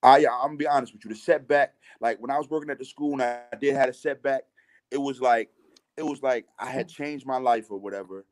[0.03, 1.11] I I'm gonna be honest with you.
[1.11, 3.94] The setback, like when I was working at the school and I did had a
[3.94, 4.42] setback,
[4.90, 5.51] it was like
[5.97, 8.25] it was like I had changed my life or whatever.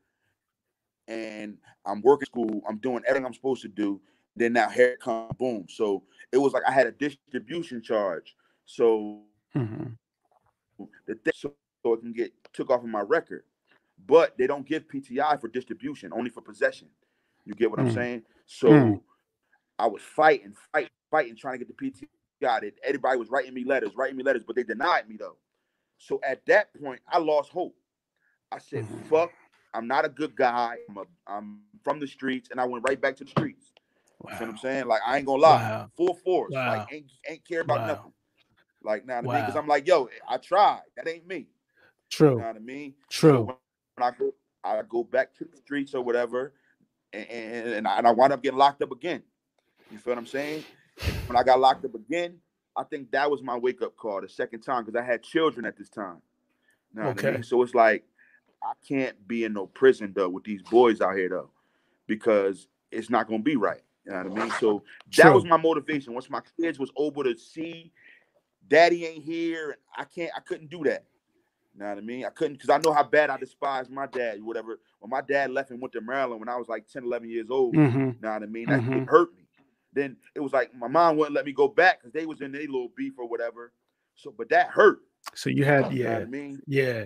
[1.07, 4.01] And I'm working school, I'm doing everything I'm supposed to do.
[4.35, 5.65] Then now here come boom.
[5.69, 8.35] So it was like I had a distribution charge.
[8.65, 9.21] So
[9.55, 10.85] mm-hmm.
[11.07, 13.43] the th- so so it can get took off of my record.
[14.05, 16.89] But they don't give PTI for distribution, only for possession.
[17.45, 17.87] You get what mm.
[17.87, 18.23] I'm saying?
[18.45, 19.01] So mm.
[19.79, 22.07] I was fighting, fighting, fighting, trying to get the PTI.
[22.39, 22.75] got it.
[22.83, 25.37] Everybody was writing me letters, writing me letters, but they denied me though.
[25.97, 27.75] So at that point, I lost hope.
[28.51, 29.05] I said, Mhm.
[29.05, 29.31] "Fuck,
[29.73, 30.77] I'm not a good guy.
[30.89, 33.73] I'm a, I'm from the streets," and I went right back to the streets.
[34.39, 34.87] You know what I'm saying?
[34.87, 35.91] Like I ain't gonna lie, Wow.
[35.97, 36.55] full force.
[36.55, 36.65] Wow.
[36.65, 37.87] Like ain't ain't care about Wow.
[37.87, 38.13] nothing.
[38.83, 39.61] Like now, I mean, because Wow.
[39.61, 40.81] I'm like, yo, I tried.
[40.97, 41.37] That ain't me.
[41.37, 41.47] You
[42.11, 42.37] True.
[42.43, 42.95] know what I mean?
[43.19, 43.45] So True.
[43.45, 43.57] when
[43.99, 46.53] I go, I go back to the streets or whatever,
[47.13, 49.23] and and, and, I, and I wind up getting locked up again.
[49.89, 50.65] You feel what I'm saying?
[51.27, 52.39] When I got locked up again,
[52.77, 55.65] I think that was my wake up call the second time because I had children
[55.65, 56.21] at this time.
[56.93, 57.21] You know what I Okay.
[57.21, 57.43] mean?
[57.43, 58.05] So it's like
[58.63, 61.51] I can't be in no prison though with these boys out here though,
[62.07, 63.81] because it's not gonna be right.
[64.05, 64.51] You know what I mean?
[64.51, 64.83] So
[65.17, 65.35] that True.
[65.35, 66.13] was my motivation.
[66.13, 67.91] Once my kids was able to see
[68.67, 71.05] daddy ain't here, and I can't, I couldn't do that.
[71.73, 72.25] You know what I mean?
[72.25, 74.79] I couldn't because I know how bad I despise my dad, whatever.
[74.99, 77.49] When my dad left and went to Maryland when I was like 10, 11 years
[77.51, 78.67] old, hmm you know what I mean?
[78.67, 79.03] That Mhm.
[79.03, 79.43] it hurt me.
[79.93, 82.51] Then it was like my mom wouldn't let me go back because they was in
[82.51, 83.73] their little beef or whatever.
[84.15, 84.99] So, but that hurt.
[85.35, 86.61] So you had You know what yeah I mean?
[86.65, 87.05] yeah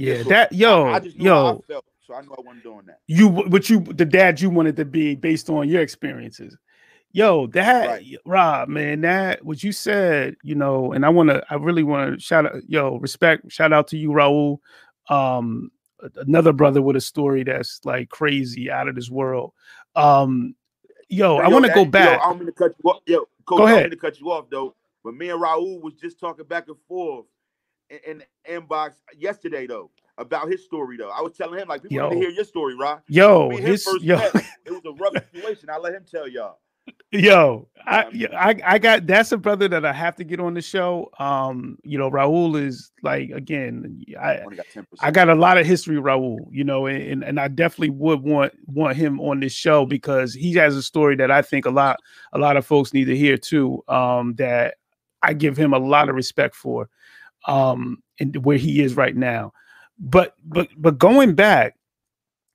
[0.00, 2.62] yeah that yo I just knew how yo I felt, so I knew I wasn't
[2.64, 3.00] doing that.
[3.06, 6.56] you what you the dad you wanted to be based on your experiences.
[7.12, 8.16] Yo, that Right.
[8.24, 12.14] Rob, man, that what you said, you know, and I want to, I really want
[12.14, 14.58] to shout out, yo, respect, shout out to you, Raul.
[15.08, 15.72] Um,
[16.16, 19.52] another brother with a story that's like crazy out of this world.
[19.96, 20.54] Um,
[21.08, 22.20] yo, I want to go yo, back.
[22.20, 23.02] I don't mean to cut you off.
[23.06, 23.82] Yo, coach, Go I ahead.
[23.84, 24.76] mean to cut you off though.
[25.02, 27.24] But me and Raul was just talking back and forth
[27.90, 31.10] in, in the inbox yesterday though about his story though.
[31.10, 32.10] I was telling him like people need Yo.
[32.10, 33.00] to hear your story, Rod.
[33.08, 34.34] Yo, Me his first yo, met.
[34.64, 35.70] It was a rough situation.
[35.70, 36.58] I let him tell y'all.
[37.12, 40.54] Yo, I, Um, I I got that's a brother that I have to get on
[40.54, 41.10] the show.
[41.18, 44.66] Um, you know, Raul is like again, I got
[45.00, 48.52] I got a lot of history, Raul, you know, and, and I definitely would want
[48.66, 51.98] want him on this show because he has a story that I think a lot
[52.32, 53.82] a lot of folks need to hear too.
[53.88, 54.76] Um, that
[55.22, 56.88] I give him a lot of respect for,
[57.46, 59.52] um, and where he is right now.
[59.98, 61.76] But but but going back,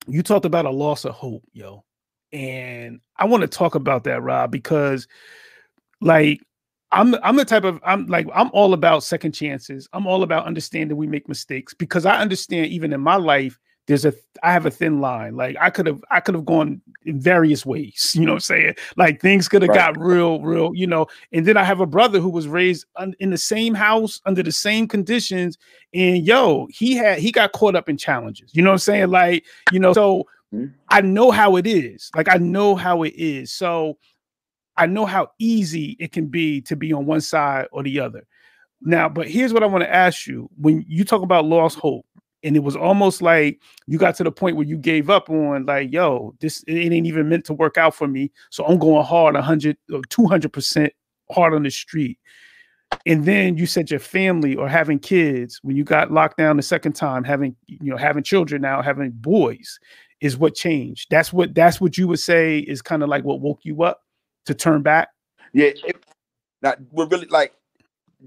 [0.07, 1.83] you talked about a loss of hope, yo,
[2.31, 5.07] and I want to talk about that, Rob, because
[6.01, 6.41] like
[6.91, 9.87] I'm I'm the type of I'm like I'm all about second chances.
[9.93, 14.05] I'm all about understanding we make mistakes because I understand even in my life there's
[14.05, 15.35] a I have a thin line.
[15.35, 18.41] Like I could have I could have gone in various ways, you know what I'm
[18.41, 18.75] saying?
[18.97, 19.93] Like things could have Right.
[19.93, 21.07] got real real, you know.
[21.31, 24.41] And then I have a brother who was raised un, in the same house under
[24.43, 25.57] the same conditions
[25.93, 28.51] and yo, he had he got caught up in challenges.
[28.53, 29.09] You know what I'm saying?
[29.09, 30.73] Like, you know, so Mhm.
[30.89, 32.09] I know how it is.
[32.15, 33.51] Like I know how it is.
[33.51, 33.97] So
[34.77, 38.25] I know how easy it can be to be on one side or the other.
[38.81, 40.49] Now, but here's what I want to ask you.
[40.57, 42.05] When you talk about lost hope,
[42.45, 45.65] and it was almost like you got to the point where you gave up on
[45.65, 48.31] like, yo, this it ain't even meant to work out for me.
[48.51, 50.89] So I'm going hard 100 or 200%
[51.31, 52.19] hard on the street.
[53.07, 56.63] And then you said your family or having kids when you got locked down the
[56.63, 59.79] second time, having you know, having children now, having boys
[60.21, 61.07] is what changed.
[61.09, 64.01] That's what that's what you would say is kind of like what woke you up
[64.45, 65.09] to turn back.
[65.51, 66.05] Yeah, it,
[66.91, 67.53] we're really like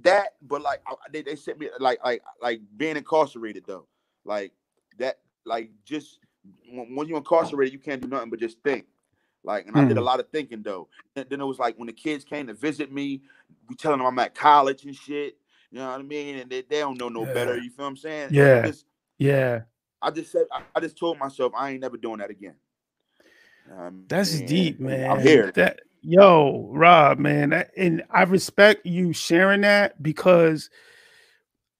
[0.03, 0.81] that, but like
[1.13, 3.87] they, they sent me like like like being incarcerated though,
[4.29, 4.53] like
[4.99, 6.21] that, like just
[6.71, 8.87] when, you're incarcerated, you can't do nothing but just think.
[9.45, 10.05] Like, and I did a Hmm.
[10.05, 10.89] lot of thinking though.
[11.17, 13.23] And then it was like when the kids came to visit me,
[13.69, 15.39] we telling them I'm at college and shit.
[15.71, 16.39] You know what I mean?
[16.39, 17.57] And they, they don't know no better.
[17.57, 18.33] You feel what I'm saying?
[18.33, 18.59] Yeah.
[18.65, 18.87] I just,
[19.19, 19.63] Yeah,
[20.03, 22.55] I just said I, I just told myself I ain't never doing that again.
[23.67, 25.11] You know what I that's deep, man.
[25.11, 25.53] I'm here.
[25.55, 30.71] That yo, Rob, man, that, and I respect you sharing that because,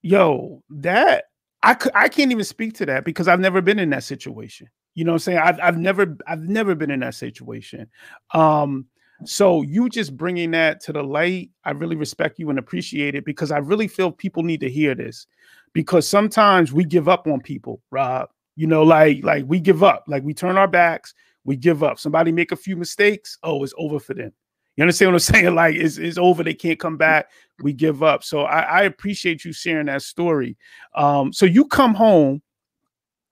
[0.01, 1.25] yo, that
[1.63, 4.69] I I can't even speak to that because I've never been in that situation.
[4.95, 5.37] You know what I'm saying?
[5.39, 7.87] I've I've never I've never been in that situation.
[8.33, 8.85] Um,
[9.25, 13.25] so you just bringing that to the light, I really respect you and appreciate it
[13.25, 15.27] because I really feel people need to hear this
[15.73, 18.29] because sometimes we give up on people, Rob.
[18.55, 21.99] You know, like like we give up, like we turn our backs, we give up.
[21.99, 24.31] Somebody make a few mistakes, oh, it's over for them.
[24.79, 25.55] You understand what I'm saying?
[25.55, 27.29] Like it's, it's over, they can't come back.
[27.61, 28.23] We give up.
[28.23, 30.55] So I, I appreciate you sharing that story.
[30.95, 32.41] Um, so you come home,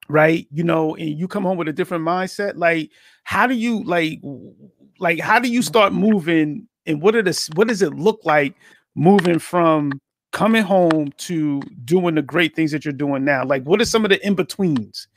[0.10, 0.46] right?
[0.52, 2.58] You know, and you come home with a different mindset.
[2.58, 2.92] Like,
[3.24, 4.20] how do you like
[5.00, 8.54] like how do you start moving and what are the what does it look like
[8.96, 10.02] moving from
[10.34, 13.46] coming home to doing the great things that you're doing now?
[13.46, 15.08] Like, what are some of the in-betweens?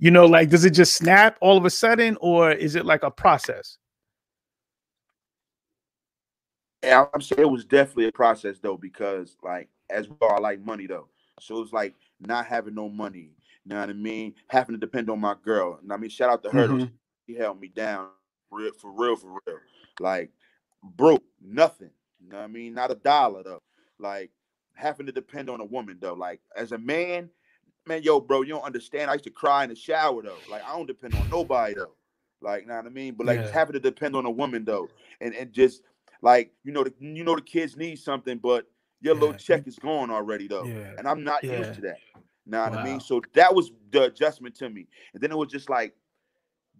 [0.00, 3.04] You know, like does it just snap all of a sudden, or is it like
[3.04, 3.78] a process?
[6.84, 10.86] I'm saying it was definitely a process though, because like as well, I like money
[10.86, 11.08] though.
[11.40, 13.30] So it's like not having no money.
[13.64, 14.34] You know what I mean?
[14.48, 15.78] Having to depend on my girl.
[15.82, 16.66] And I mean, shout out to her.
[16.66, 16.74] though.
[16.74, 16.90] Mhm.
[17.26, 18.08] She held me down
[18.50, 19.58] real for real, for real.
[20.00, 20.30] Like
[20.82, 21.90] broke, nothing.
[22.20, 22.74] You know what I mean?
[22.74, 23.62] Not a dollar though.
[23.98, 24.30] Like
[24.74, 26.14] having to depend on a woman though.
[26.14, 27.28] Like as a man,
[27.86, 29.10] man, yo, bro, you don't understand.
[29.10, 30.38] I used to cry in the shower though.
[30.50, 31.94] Like I don't depend on nobody though.
[32.40, 33.14] Like, you know what I mean?
[33.14, 33.50] But like Yeah.
[33.52, 34.88] having to depend on a woman though,
[35.20, 35.82] and and just
[36.22, 38.66] like you know, the, you know the kids need something, but
[39.00, 40.94] your little check is gone already though, Yeah.
[40.98, 41.58] and I'm not Yeah.
[41.58, 41.98] used to that.
[42.46, 43.00] Know what I mean?
[43.00, 45.94] So that was the adjustment to me, and then it was just like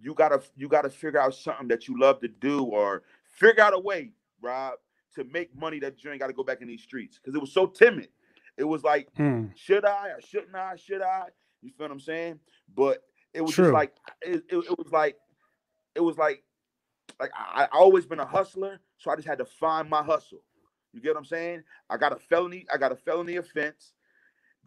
[0.01, 3.75] you gotta you gotta figure out something that you love to do, or figure out
[3.75, 4.75] a way, Rob,
[5.15, 7.41] to make money that you ain't got to go back in these streets because it
[7.41, 8.09] was so timid.
[8.57, 10.77] It was like Mm, should I or shouldn't I?
[10.77, 11.25] Should I?
[11.63, 12.41] You feel what I'm saying?
[12.75, 13.03] But
[13.35, 13.65] it was True.
[13.65, 15.17] just like it, it, it was like
[15.95, 16.43] it was like
[17.21, 20.43] like I, I always been a hustler, so I just had to find my hustle.
[20.93, 21.63] You get what I'm saying?
[21.89, 23.93] I got a felony, I got a felony offense.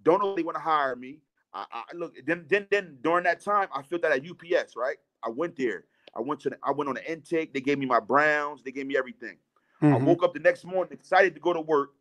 [0.03, 1.19] Don't know if they want to hire me.
[1.53, 4.97] I, I look then then then during that time I filled that at UPS, right?
[5.23, 5.85] I went there.
[6.15, 7.53] I went to the, I went on the intake.
[7.53, 8.63] They gave me my browns.
[8.63, 9.37] They gave me everything.
[9.81, 10.05] I mhm.
[10.05, 11.91] woke up the next morning excited to go to work.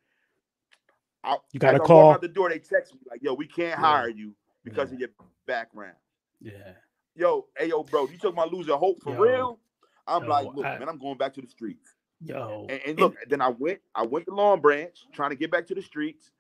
[1.25, 2.13] I, You got a call.
[2.13, 2.49] out the door.
[2.49, 3.87] They text me like, "Yo, we can't Yeah.
[3.87, 4.95] hire you because Yeah.
[4.95, 5.09] of your
[5.47, 5.97] background."
[6.41, 6.75] Yeah.
[7.17, 9.21] Yo, hey, yo, bro, you took my loser hope for Yo.
[9.21, 9.61] real.
[10.07, 11.95] I'm Yo, like, look, I- man, I'm going back to the streets.
[12.23, 12.67] Yo.
[12.69, 15.67] And, and look, then I went, I went to Long Branch trying to get back
[15.69, 16.31] to the streets.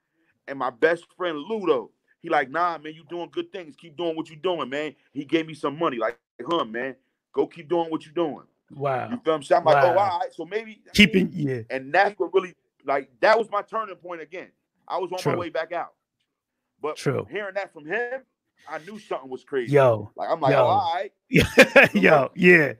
[0.48, 3.76] And my best friend Ludo, he like, nah, man, you doing good things.
[3.76, 4.94] Keep doing what you doing, man.
[5.12, 6.96] He gave me some money, like, huh, man,
[7.32, 8.42] go keep doing what you doing.
[8.70, 9.08] wow.
[9.10, 9.60] You feel I'm saying?
[9.60, 10.32] I'm like, oh, all right.
[10.34, 11.60] So maybe Keeping yeah.
[11.70, 12.54] and that's what really
[12.84, 14.48] like that was my turning point again.
[14.88, 15.32] I was on True.
[15.32, 15.92] my way back out.
[16.82, 17.26] But True.
[17.30, 18.22] hearing that from him,
[18.68, 19.72] I knew something was crazy.
[19.72, 20.10] Yo.
[20.16, 20.58] Like I'm like, Yo.
[20.64, 21.12] oh, all right.
[21.94, 22.30] yo.
[22.36, 22.72] Yeah.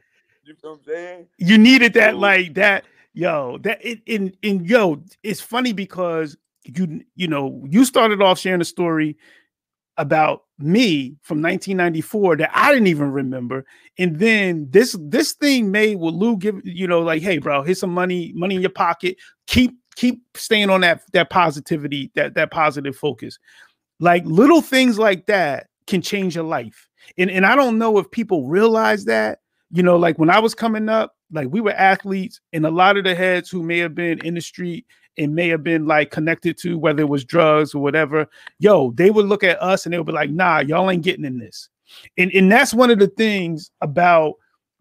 [0.45, 1.27] You feel what I'm saying?
[1.39, 6.37] you needed that So- like that yo that it in in yo it's funny because
[6.65, 9.17] you you know you started off sharing a story
[9.97, 13.67] about me from 1994 that I didn't even remember
[13.99, 17.81] and then this this thing made with Lou give you know like hey bro here's
[17.81, 19.17] some money money in your pocket.
[19.47, 23.39] Keep keep staying on that that positivity that that positive focus.
[23.99, 26.89] Like little things like that can change your life
[27.19, 29.40] and and I don't know if people realize that
[29.71, 32.97] you know, like when I was coming up, like we were athletes, and a lot
[32.97, 34.85] of the heads who may have been in the street
[35.17, 38.27] and may have been like connected to whether it was drugs or whatever,
[38.59, 41.25] yo, they would look at us and they would be like, nah, y'all ain't getting
[41.25, 41.69] in this.
[42.19, 44.35] And and that's one of the things about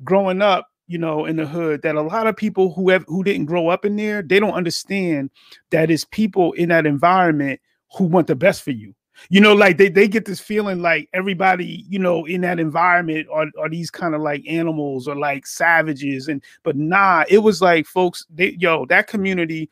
[0.04, 3.24] growing up, you know, in the hood that a lot of people who have who
[3.24, 5.30] didn't grow up in there, they don't understand
[5.72, 7.60] that it's people in that environment
[7.96, 8.94] who want the best for you
[9.30, 13.28] you know like they, they get this feeling like everybody you know in that environment
[13.32, 17.62] are, are these kind of like animals or like savages and but nah it was
[17.62, 19.70] like folks they yo that community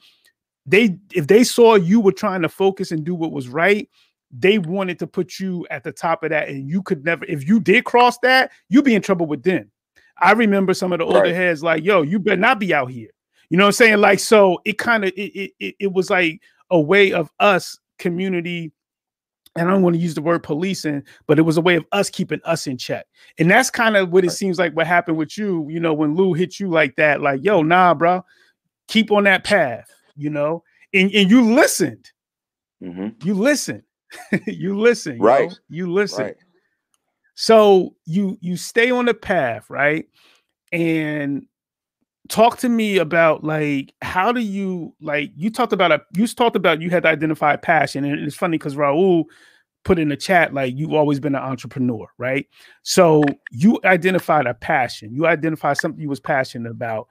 [0.66, 3.90] they if they saw you were trying to focus and do what was right
[4.32, 7.48] they wanted to put you at the top of that and you could never if
[7.48, 9.72] you did cross that you'd be in trouble with them.
[10.20, 11.36] I remember some of the older Right.
[11.36, 13.10] heads like yo you better not be out here.
[13.50, 13.98] You know what i'm saying?
[14.00, 17.80] Like so it kind of it, it, it, it was like a way of us
[17.98, 18.74] community
[19.58, 21.86] and I don't want to use the word policing, but it was a way of
[21.92, 23.06] us keeping us in check.
[23.40, 26.16] And that's kind of what it seems like what happened with you, you know, when
[26.16, 28.24] Lou hit you like that, like, yo, nah, bro,
[28.88, 32.12] keep on that path, you know, and, and you listened,
[32.84, 33.26] Mm-hmm.
[33.28, 33.84] you listen,
[34.46, 35.50] you listen, you Right.
[35.50, 35.56] know?
[35.70, 36.26] you listen.
[36.26, 36.36] Right.
[37.36, 40.06] So you you stay on the path, right?
[40.72, 41.46] And
[42.30, 46.56] talk to me about like how do you like you talked about a you talked
[46.56, 49.26] about you had to identify a passion and it's funny because Raul
[49.84, 52.48] put in the chat like you've always been an entrepreneur right?
[52.84, 55.14] So you identified a passion.
[55.14, 57.08] You identified something you was passionate about.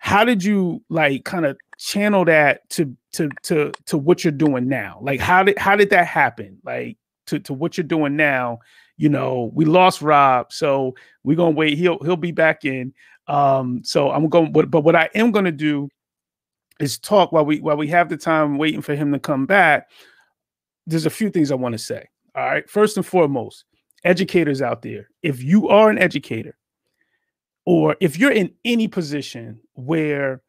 [0.00, 4.68] How did you like kind of channel that to to to to what you're doing
[4.68, 4.98] now?
[5.00, 6.58] Like how did how did that happen?
[6.64, 8.58] Like to to what you're doing now
[8.96, 12.92] you know we lost rob so we're gonna wait he'll he'll be back in
[13.26, 15.88] um, so I'm going, but, but what I am going to do
[16.80, 19.90] is talk while we while we have the time waiting for him to come back.
[20.86, 22.08] There's a few things I want to say.
[22.34, 22.68] All right.
[22.68, 23.64] First and foremost,
[24.04, 26.56] educators out there, if you are an educator,
[27.64, 30.42] or if you're in any position where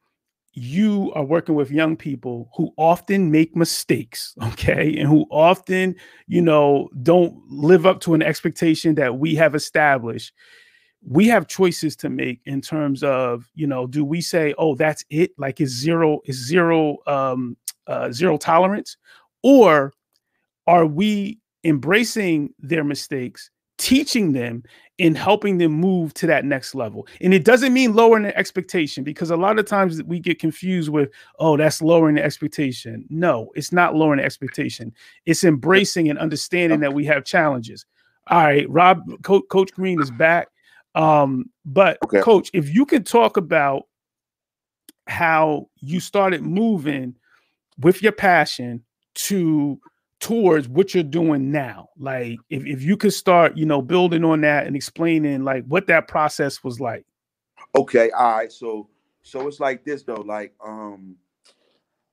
[0.53, 5.95] you are working with young people who often make mistakes, okay, and who often,
[6.28, 10.34] you know, don't live up to an expectation that we have established
[11.08, 15.03] we have choices to make in terms of you know do we say oh that's
[15.10, 15.32] it?
[15.38, 17.56] Like is zero is zero um
[17.88, 18.97] uh, zero tolerance?
[19.43, 19.93] Or
[20.66, 24.64] are we embracing their mistakes teaching them
[24.97, 27.08] and helping them move to that next level?
[27.22, 30.89] And it doesn't mean lowering the expectation because a lot of times we get confused
[30.89, 33.06] with oh that's lowering the expectation.
[33.10, 34.91] No it's not lowering the expectation.
[35.28, 37.86] It's embracing and understanding that we have challenges.
[38.28, 40.47] All right rob Co- coach green is back
[40.96, 42.22] um, but Okay.
[42.22, 43.84] coach, if you can talk about
[45.08, 47.16] how you started moving
[47.80, 48.84] with your passion
[49.14, 49.80] to
[50.20, 51.89] towards what you're doing now.
[51.98, 55.88] Like if, if you could start, you know, building on that and explaining like what
[55.88, 57.06] that process was like.
[57.76, 58.52] Okay, all right.
[58.52, 58.89] So
[59.22, 60.24] so it's like this though.
[60.26, 61.16] Like um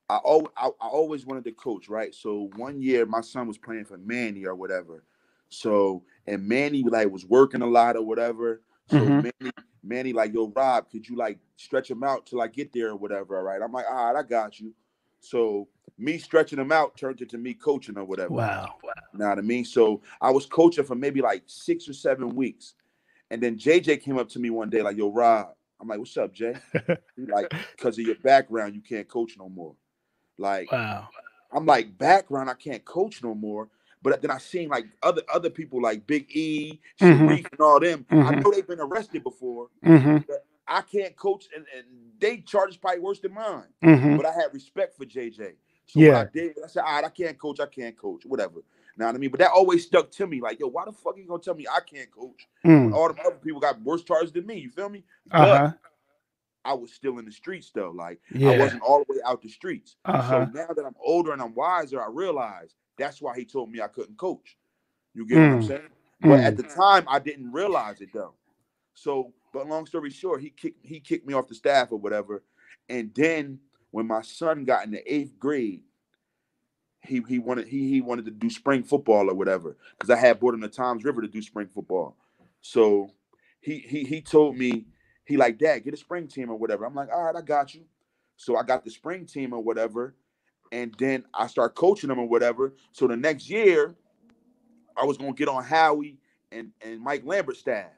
[0.08, 0.18] I,
[0.56, 2.14] I, I always wanted to coach, right?
[2.14, 5.04] So one year my son was playing for Manny or whatever.
[5.48, 8.62] So and Manny like was working a lot or whatever.
[8.90, 9.30] So mm-hmm.
[9.40, 9.52] Manny,
[9.82, 12.96] Manny like, yo, Rob, could you like stretch him out till I get there or
[12.96, 13.38] whatever?
[13.38, 13.60] All right.
[13.62, 14.74] I'm like, all right, I got you.
[15.20, 15.68] So
[15.98, 18.34] me stretching him out turned into me coaching or whatever.
[18.34, 18.74] Wow.
[18.82, 18.92] wow.
[19.14, 19.64] Know what I mean?
[19.64, 22.74] So I was coaching for maybe like six or seven weeks.
[23.30, 25.54] And then JJ came up to me one day, like, yo, Rob.
[25.80, 26.54] I'm like, what's up, Jay?
[27.16, 29.74] like, because of your background, you can't coach no more.
[30.38, 31.08] Like, wow.
[31.50, 33.68] I'm like, background, I can't coach no more.
[34.02, 37.28] But then I seen like other other people like Big E, mm-hmm.
[37.28, 38.04] Sharif, and all them.
[38.10, 38.28] Mm-hmm.
[38.28, 39.68] I know they've been arrested before.
[39.84, 40.30] Mm-hmm.
[40.66, 41.86] I can't coach, and, and
[42.18, 43.64] they charges probably worse than mine.
[43.84, 44.16] Mm-hmm.
[44.16, 45.54] But I had respect for JJ.
[45.86, 46.20] So yeah.
[46.20, 48.60] I did, I said, all right, I can't coach, I can't coach, whatever.
[48.96, 49.30] Know what I mean?
[49.30, 50.40] But that always stuck to me.
[50.40, 52.46] Like, yo, why the fuck are you gonna tell me I can't coach?
[52.64, 52.92] Mm.
[52.92, 54.58] All the other people got worse charges than me.
[54.58, 55.04] You feel me?
[55.30, 55.72] Uh-huh.
[56.64, 57.92] I was still in the streets though.
[57.94, 58.50] Like yeah.
[58.50, 59.96] I wasn't all the way out the streets.
[60.04, 60.46] Uh-huh.
[60.46, 63.80] So now that I'm older and I'm wiser, I realize that's why he told me
[63.80, 64.56] I couldn't coach.
[65.14, 65.48] You get mm.
[65.48, 65.68] what I'm mm.
[65.68, 65.88] saying?
[66.24, 66.30] Mm.
[66.30, 68.34] But at the time, I didn't realize it though.
[68.94, 72.42] So, but long story short, he kicked he kicked me off the staff or whatever.
[72.88, 73.58] And then
[73.90, 75.82] when my son got in the eighth grade,
[77.04, 80.38] he he wanted he he wanted to do spring football or whatever because I had
[80.38, 82.16] brought him to Toms River to do spring football.
[82.60, 83.10] So
[83.60, 84.86] he he he told me
[85.24, 86.84] he like dad get a spring team or whatever.
[86.84, 87.82] I'm like all right I got you.
[88.36, 90.14] So I got the spring team or whatever,
[90.72, 92.74] and then I start coaching them or whatever.
[92.92, 93.94] So the next year,
[94.96, 96.18] I was gonna get on Howie
[96.50, 97.92] and and Mike Lambert staff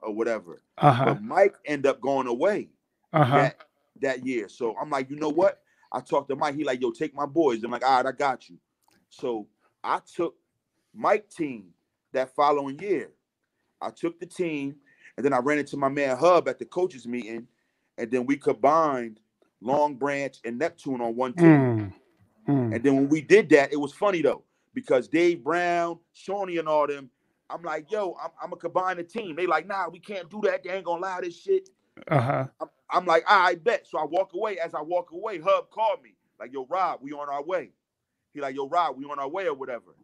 [0.00, 0.62] or whatever.
[0.78, 1.04] Uh-huh.
[1.06, 2.68] But Mike end up going away
[3.12, 3.36] uh-huh.
[3.36, 3.56] that
[4.00, 4.48] that year.
[4.48, 5.60] So I'm like, you know what?
[5.92, 6.54] I talked to Mike.
[6.54, 7.62] He like, yo, take my boys.
[7.64, 8.56] I'm like, all right, I got you.
[9.10, 9.46] So
[9.82, 10.36] I took
[10.94, 11.68] Mike team
[12.12, 13.10] that following year.
[13.80, 14.76] I took the team,
[15.18, 17.48] and then I ran into my man Hub at the coaches meeting,
[17.98, 19.18] and then we combined
[19.60, 21.92] Long Branch and Neptune on one team.
[22.48, 22.48] Mm.
[22.48, 22.74] Mm.
[22.76, 24.44] And then when we did that, it was funny though
[24.74, 27.10] because Dave Brown, Shawnee, and all them.
[27.50, 29.34] I'm like, yo, I'm, I'm gonna combine the team.
[29.34, 30.62] They like, nah, we can't do that.
[30.62, 31.68] They ain't gonna allow this shit.
[32.06, 32.46] Uh huh.
[32.60, 33.88] I'm, I'm like, I bet.
[33.88, 34.60] So I walk away.
[34.60, 37.70] As I walk away, Hub called me, like, yo, Rob, we on our way.
[38.34, 39.96] He like, yo, Rob, we on our way or whatever.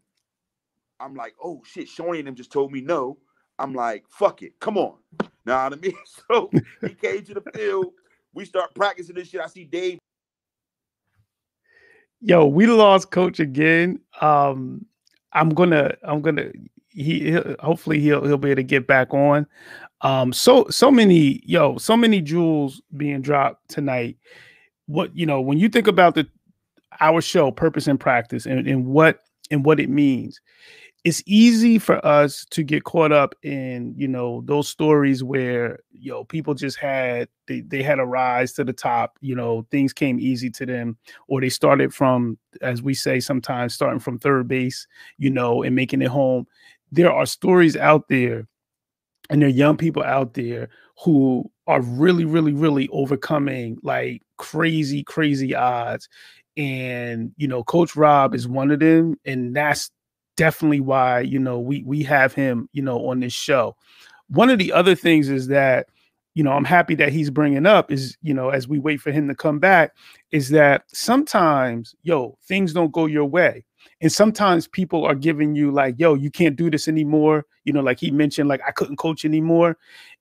[0.99, 3.19] I'm like, oh shit, Shawnee and them just told me no.
[3.59, 4.97] I'm like, fuck it, come on.
[5.47, 5.95] Know what I mean?
[6.29, 6.51] So
[6.81, 7.93] he came to the field.
[8.33, 9.41] We start practicing this shit.
[9.41, 9.99] I see Dave.
[12.21, 14.01] Yo, we lost coach again.
[14.21, 14.87] Um,
[15.33, 16.51] I'm gonna, I'm gonna.
[16.89, 19.47] He hopefully he'll he'll be able to get back on.
[20.01, 24.17] Um, so so many, yo, so many jewels being dropped tonight.
[24.87, 26.27] What you know, when you think about the
[27.01, 30.41] our show, purpose and practice, and, and what and what it means,
[31.05, 36.25] it's easy for us to get caught up in you know those stories where yo
[36.25, 40.19] people just had they, they had a rise to the top you know things came
[40.19, 40.97] easy to them
[41.29, 44.87] or they started from as we say sometimes starting from third base
[45.19, 46.47] you know and making it home.
[46.91, 48.47] There are stories out there
[49.31, 50.69] and there are young people out there
[51.03, 56.09] who are really really really overcoming like crazy crazy odds.
[56.57, 59.91] And you know coach rob is one of them and that's
[60.37, 63.77] definitely why you know we we have him you know on this show.
[64.29, 65.87] One of the other things is that
[66.35, 69.13] you know i'm happy that he's bringing up is you know as we wait for
[69.13, 69.93] him to come back
[70.33, 73.65] is that sometimes yo things don't go your way.
[74.01, 77.45] And sometimes people are giving you like yo you can't do this anymore.
[77.65, 79.77] You know like he mentioned like i couldn't coach anymore.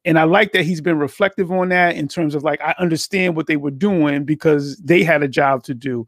[0.06, 3.36] And i like that he's been reflective on that in terms of like i understand
[3.36, 6.08] what they were doing because they had a job to do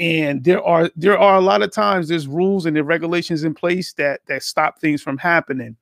[0.00, 3.54] and there are there are a lot of times there's rules and the regulations in
[3.54, 5.76] place that that stop things from happening.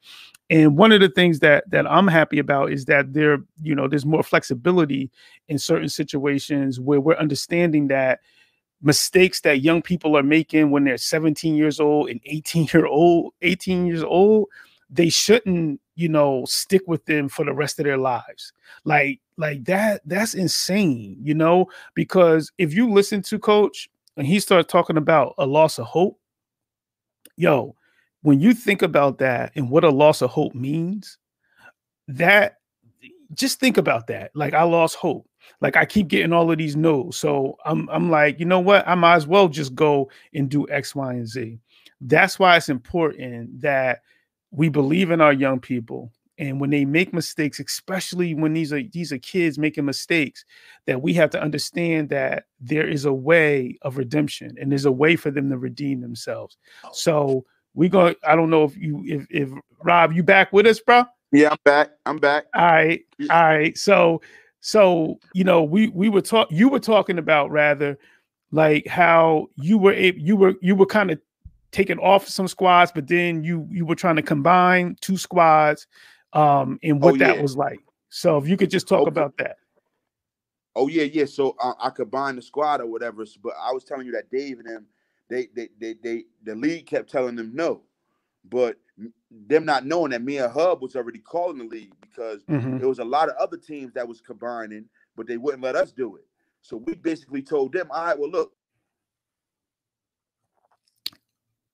[0.51, 3.87] And one of the things that that i'm happy about is that there you know
[3.87, 5.11] there's more flexibility
[5.49, 8.21] in certain situations where we're understanding that
[8.83, 13.35] mistakes that young people are making when they're 17 years old and 18 year old
[13.43, 14.49] 18 years old
[14.91, 18.53] they shouldn't you know stick with them for the rest of their lives.
[18.85, 23.89] Like like that that's insane you know because if you listen to coach
[24.19, 26.21] and he starts talking about a loss of hope
[27.37, 27.75] yo
[28.23, 31.17] when you think about that and what a loss of hope means
[32.07, 32.59] that
[33.33, 35.29] just think about that like i lost hope
[35.61, 37.17] like I keep getting all of these no's.
[37.17, 38.87] So I'm I'm like, you know what?
[38.87, 41.59] I might as well just go and do X, Y, and Z.
[42.01, 44.03] That's why it's important that
[44.51, 48.83] we believe in our young people and when they make mistakes especially when these are
[48.93, 50.45] these are kids making mistakes
[50.87, 54.93] that we have to understand that there is a way of redemption and there's a
[54.93, 56.57] way for them to redeem themselves.
[56.85, 56.91] Oh.
[56.93, 59.51] So we go i don't know if you if, if
[59.85, 61.05] rob you back with us bro?
[61.33, 62.47] Yeah i'm back i'm back.
[62.55, 64.21] All right all right so
[64.61, 67.97] so you know we we were talking you were talking about rather
[68.51, 71.21] like how you were able you were you were kind of
[71.71, 75.87] taking off some squads but then you you were trying to combine two squads
[76.33, 77.35] um, and what oh, yeah.
[77.35, 77.81] that was like.
[78.11, 79.09] So if you could just talk okay.
[79.09, 79.57] about that.
[80.77, 81.25] Oh yeah, yeah.
[81.25, 83.25] So uh, I combined the squad or whatever.
[83.43, 84.87] But I was telling you that Dave and them,
[85.29, 87.83] they, they, they, they, the league kept telling them no,
[88.49, 88.77] but
[89.31, 92.79] them not knowing that me and Hub was already calling the league because mm-hmm.
[92.79, 94.85] there was a lot of other teams that was combining,
[95.17, 96.25] but they wouldn't let us do it.
[96.63, 98.53] So we basically told them, all right, well, look.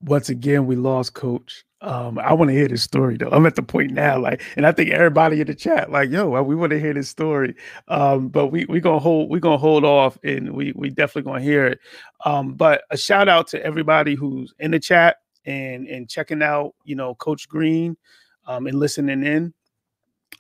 [0.03, 1.65] Once again, we lost coach.
[1.85, 3.29] Um, I want to hear this story though.
[3.29, 6.43] I'm at the point now, like, and I think everybody in the chat, like, yo,
[6.43, 7.55] we want to hear this story.
[7.89, 11.45] Um, but we we gonna hold we gonna hold off, and we we definitely gonna
[11.45, 11.81] hear it.
[12.25, 16.75] Um, but a shout out to everybody who's in the chat and and checking out,
[16.85, 17.99] you know, Coach Green,
[18.47, 19.53] um, and listening in.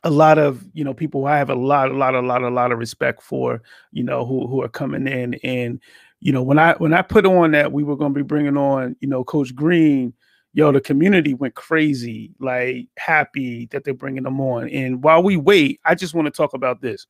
[0.02, 2.48] A lot of you know people I have a lot, a lot, a lot, a
[2.48, 3.60] lot of respect for,
[3.92, 5.78] you know, who who are coming in and
[6.20, 8.56] you know when I when I put on that we were going to be bringing
[8.56, 10.14] on you know Coach Green
[10.54, 14.68] yo, the community went crazy, like happy that they're bringing them on.
[14.70, 17.06] And while we wait, I just want to talk about this.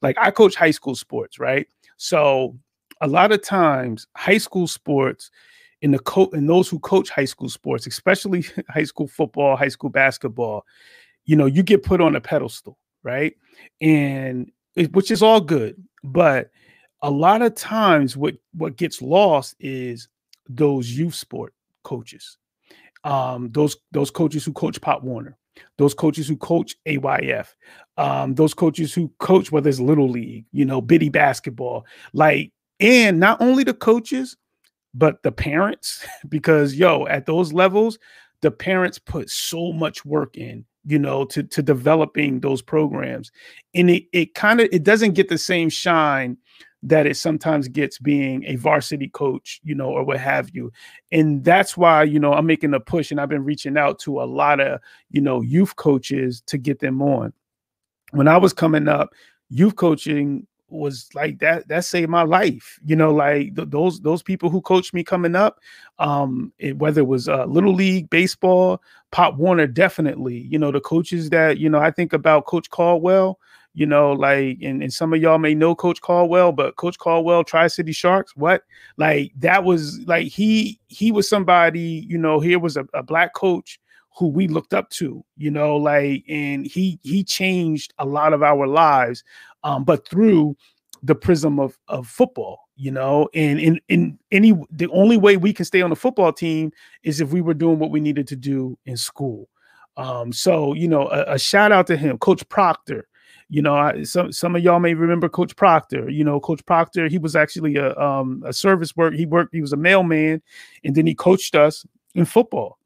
[0.00, 1.66] Like, I coach high school sports, right?
[1.96, 2.56] So,
[3.00, 5.30] a lot of times, high school sports,
[5.82, 9.68] in the co- and those who coach high school sports, especially high school football, high
[9.68, 10.64] school basketball,
[11.26, 13.34] you know, you get put on a pedestal, right?
[13.80, 16.50] And it, which is all good, but
[17.02, 20.08] a lot of times, what what gets lost is
[20.48, 22.38] those youth sport coaches
[23.04, 25.36] um, those those coaches who coach Pop Warner,
[25.78, 27.48] those coaches who coach AYF,
[27.96, 32.50] um, those coaches who coach whether it's little league, you know, bitty basketball, like,
[32.80, 34.36] and not only the coaches,
[34.94, 37.98] but the parents, because yo, at those levels,
[38.40, 43.30] the parents put so much work in, you know, to to developing those programs,
[43.74, 46.38] and it it kind of it doesn't get the same shine
[46.84, 50.70] that it sometimes gets being a varsity coach, you know, or what have you.
[51.10, 54.20] And that's why, you know, I'm making a push and I've been reaching out to
[54.20, 54.80] a lot of,
[55.10, 57.32] you know, youth coaches to get them on.
[58.12, 59.14] When I was coming up,
[59.48, 64.22] youth coaching was like that that saved my life you know like th- those those
[64.22, 65.60] people who coached me coming up
[65.98, 68.82] um it, whether it was uh, little league baseball
[69.12, 73.38] pop warner definitely you know the coaches that you know i think about coach caldwell
[73.74, 77.42] you know, like, and, and some of y'all may know Coach Caldwell, but Coach Caldwell,
[77.42, 78.62] Tri City Sharks, what?
[78.96, 83.34] Like, that was like he he was somebody, you know, here was a, a black
[83.34, 83.80] coach
[84.16, 88.44] who we looked up to, you know, like, and he he changed a lot of
[88.44, 89.24] our lives,
[89.64, 90.56] um, but through
[91.02, 95.52] the prism of of football, you know, and in in any the only way we
[95.52, 96.70] can stay on the football team
[97.02, 99.48] is if we were doing what we needed to do in school.
[99.96, 103.08] Um, so you know, a, a shout out to him, Coach Proctor.
[103.54, 106.10] You know, I, some some of y'all may remember Coach Proctor.
[106.10, 109.14] You know, Coach Proctor, he was actually a um, a service work.
[109.14, 109.54] He worked.
[109.54, 110.42] He was a mailman,
[110.82, 111.86] and then he coached us
[112.16, 112.78] in football.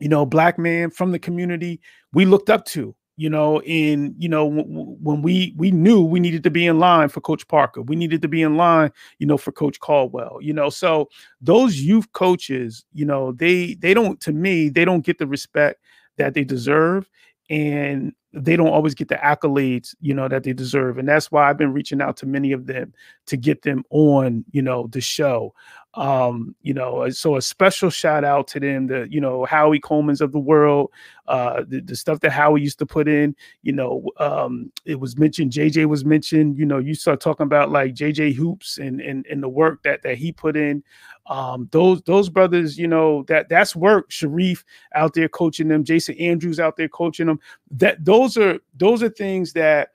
[0.00, 1.80] You know, black man from the community
[2.12, 2.92] we looked up to.
[3.16, 6.80] You know, in you know w- when we we knew we needed to be in
[6.80, 8.90] line for Coach Parker, we needed to be in line,
[9.20, 10.38] you know, for Coach Caldwell.
[10.42, 11.08] You know, so
[11.40, 15.78] those youth coaches, you know, they they don't to me they don't get the respect
[16.16, 17.08] that they deserve
[17.50, 21.48] and they don't always get the accolades you know that they deserve and that's why
[21.48, 22.92] i've been reaching out to many of them
[23.26, 25.54] to get them on you know the show
[25.96, 29.78] um you know uh, so a special shout out to them the you know howie
[29.78, 30.90] coleman's of the world
[31.28, 35.16] uh the, the stuff that howie used to put in you know um it was
[35.16, 39.24] mentioned jj was mentioned you know you start talking about like jj hoops and and,
[39.26, 40.82] and the work that that he put in.
[41.26, 44.62] Um those those brothers you know that that's work sharif
[44.94, 47.40] out there coaching them jason andrews out there coaching them.
[47.70, 49.93] That those are those are things that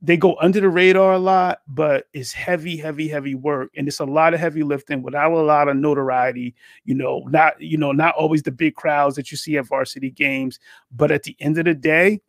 [0.00, 3.98] they go under the radar a lot, but it's heavy, heavy, heavy work, and it's
[3.98, 6.54] a lot of heavy lifting without a lot of notoriety.
[6.84, 10.10] You know, not you know, not always the big crowds that you see at varsity
[10.10, 10.60] games,
[10.92, 12.20] but at the end of the day,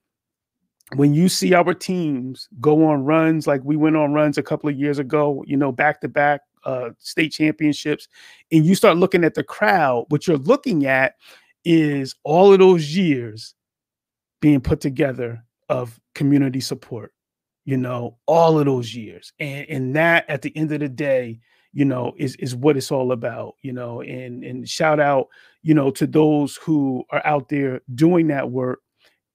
[0.96, 4.70] when you see our teams go on runs like we went on runs a couple
[4.70, 8.08] of years ago, you know, back to back uh, state championships,
[8.52, 11.16] and you start looking at the crowd, what you're looking at
[11.66, 13.54] is all of those years
[14.42, 17.14] being put together of community support
[17.66, 19.34] you know, all of those years.
[19.40, 21.40] And and that at the end of the day,
[21.74, 25.28] you know, is is what it's all about, you know, and and shout out,
[25.64, 28.80] you know, to those who are out there doing that work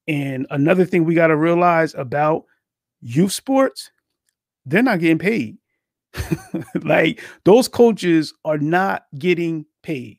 [0.06, 2.44] And another thing we got to realize about
[3.00, 3.90] youth sports,
[4.66, 5.58] they're not getting paid.
[6.84, 10.18] like those coaches are not getting paid.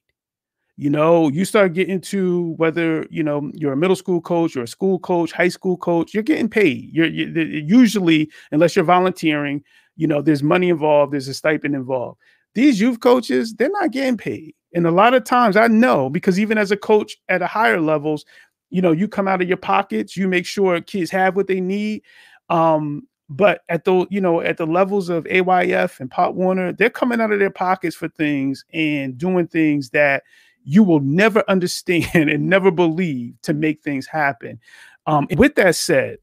[0.77, 4.65] You know, you start getting to whether you know you're a middle school coach, you're
[4.65, 6.89] a school coach, high school coach, you're getting paid.
[6.91, 9.63] You're, you're usually, unless you're volunteering,
[9.95, 12.19] you know, there's money involved, there's a stipend involved.
[12.55, 14.53] These youth coaches, they're not getting paid.
[14.73, 17.79] And a lot of times I know because even as a coach at a higher
[17.79, 18.25] levels,
[18.69, 21.61] you know, you come out of your pockets, you make sure kids have what they
[21.61, 22.01] need.
[22.49, 26.89] Um, but at the you know at the levels of AYF and Pop Warner, they're
[26.89, 30.23] coming out of their pockets for things and doing things that
[30.65, 34.59] you will never understand and never believe to make things happen.
[35.07, 36.17] Um, with that said,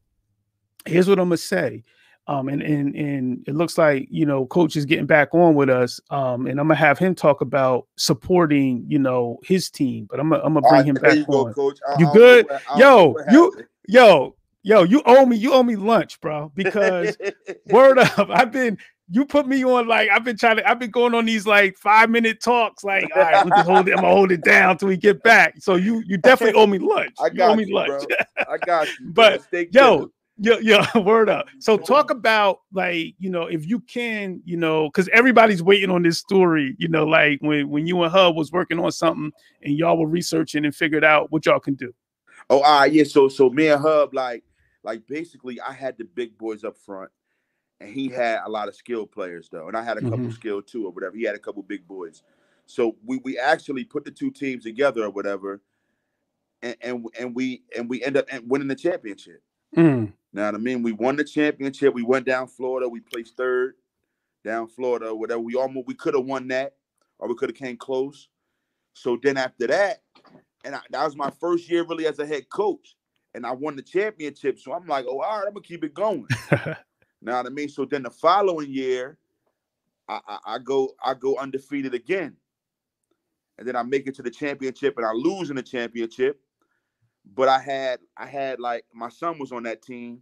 [0.85, 1.83] here's what I'm gonna say.
[2.25, 5.69] Um, and and and it looks like you know coach is getting back on with
[5.69, 5.99] us.
[6.09, 10.07] Um, and I'm gonna have him talk about supporting you know his team.
[10.09, 11.51] But I'm gonna I'm gonna bring right, him back you on.
[11.51, 11.79] Go, coach.
[11.87, 12.47] I, you good?
[12.77, 16.51] yo, you yo yo you owe me you owe me lunch, bro.
[16.55, 17.17] Because
[17.67, 18.77] word up, I've been
[19.09, 21.77] you put me on like I've been trying to I've been going on these like
[21.77, 24.77] five minute talks like all right we can hold it I'm gonna hold it down
[24.77, 25.55] till we get back.
[25.59, 27.15] So you you definitely owe me lunch.
[27.19, 28.03] I got you owe me lunch.
[28.37, 31.47] I got you but yo yo yo word up.
[31.59, 36.03] So talk about like you know if you can you know because everybody's waiting on
[36.03, 39.31] this story you know like when when you and Hub was working on something
[39.63, 41.93] and y'all were researching and figured out what y'all can do.
[42.49, 44.43] Oh right yeah so so me and Hub like
[44.83, 47.11] like basically I had the big boys up front
[47.83, 50.31] and he had a lot of skilled players though, and I had a couple mm-hmm.
[50.31, 51.17] skilled too or whatever.
[51.17, 52.23] He had a couple big boys,
[52.65, 55.61] so we we actually put the two teams together or whatever,
[56.61, 59.43] and and, and we and we end up winning the championship.
[59.75, 60.13] Mm.
[60.31, 61.93] Now I mean, we won the championship.
[61.93, 62.87] We went down Florida.
[62.87, 63.75] We placed third
[64.45, 65.13] down Florida.
[65.13, 65.41] Whatever.
[65.41, 66.75] We almost we could have won that,
[67.19, 68.29] or we could have came close.
[68.93, 70.03] So then after that,
[70.63, 72.95] and I, that was my first year really as a head coach,
[73.33, 74.57] and I won the championship.
[74.57, 76.27] So I'm like, oh, all right, I'm gonna keep it going.
[77.23, 77.69] Know what I mean?
[77.69, 79.17] So then the following year,
[80.09, 82.35] I, I, I go I go undefeated again,
[83.57, 86.41] and then I make it to the championship and I lose in the championship.
[87.33, 90.21] But I had I had like my son was on that team,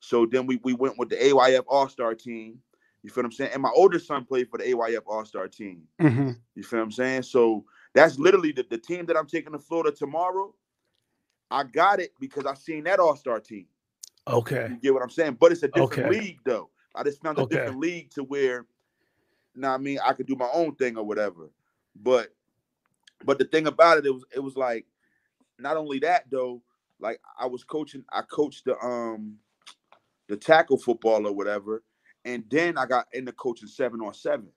[0.00, 2.58] so then we we went with the AYF All Star team.
[3.02, 3.50] You feel what I'm saying?
[3.52, 5.82] And my older son played for the AYF All Star team.
[6.00, 6.30] Mm-hmm.
[6.54, 7.22] You feel what I'm saying?
[7.22, 10.54] So that's literally the, the team that I'm taking to Florida tomorrow.
[11.50, 13.66] I got it because I seen that All Star team.
[14.28, 14.68] Okay.
[14.70, 15.36] You get what I'm saying?
[15.40, 16.20] But it's a different okay.
[16.20, 16.70] league though.
[16.94, 17.56] I just found a okay.
[17.56, 18.66] different league to where
[19.54, 21.50] now I mean I could do my own thing or whatever.
[21.96, 22.28] But
[23.24, 24.86] but the thing about it, it was it was like
[25.58, 26.62] not only that though,
[27.00, 29.36] like I was coaching, I coached the um
[30.28, 31.82] the tackle football or whatever,
[32.24, 34.48] and then I got into coaching seven on seven.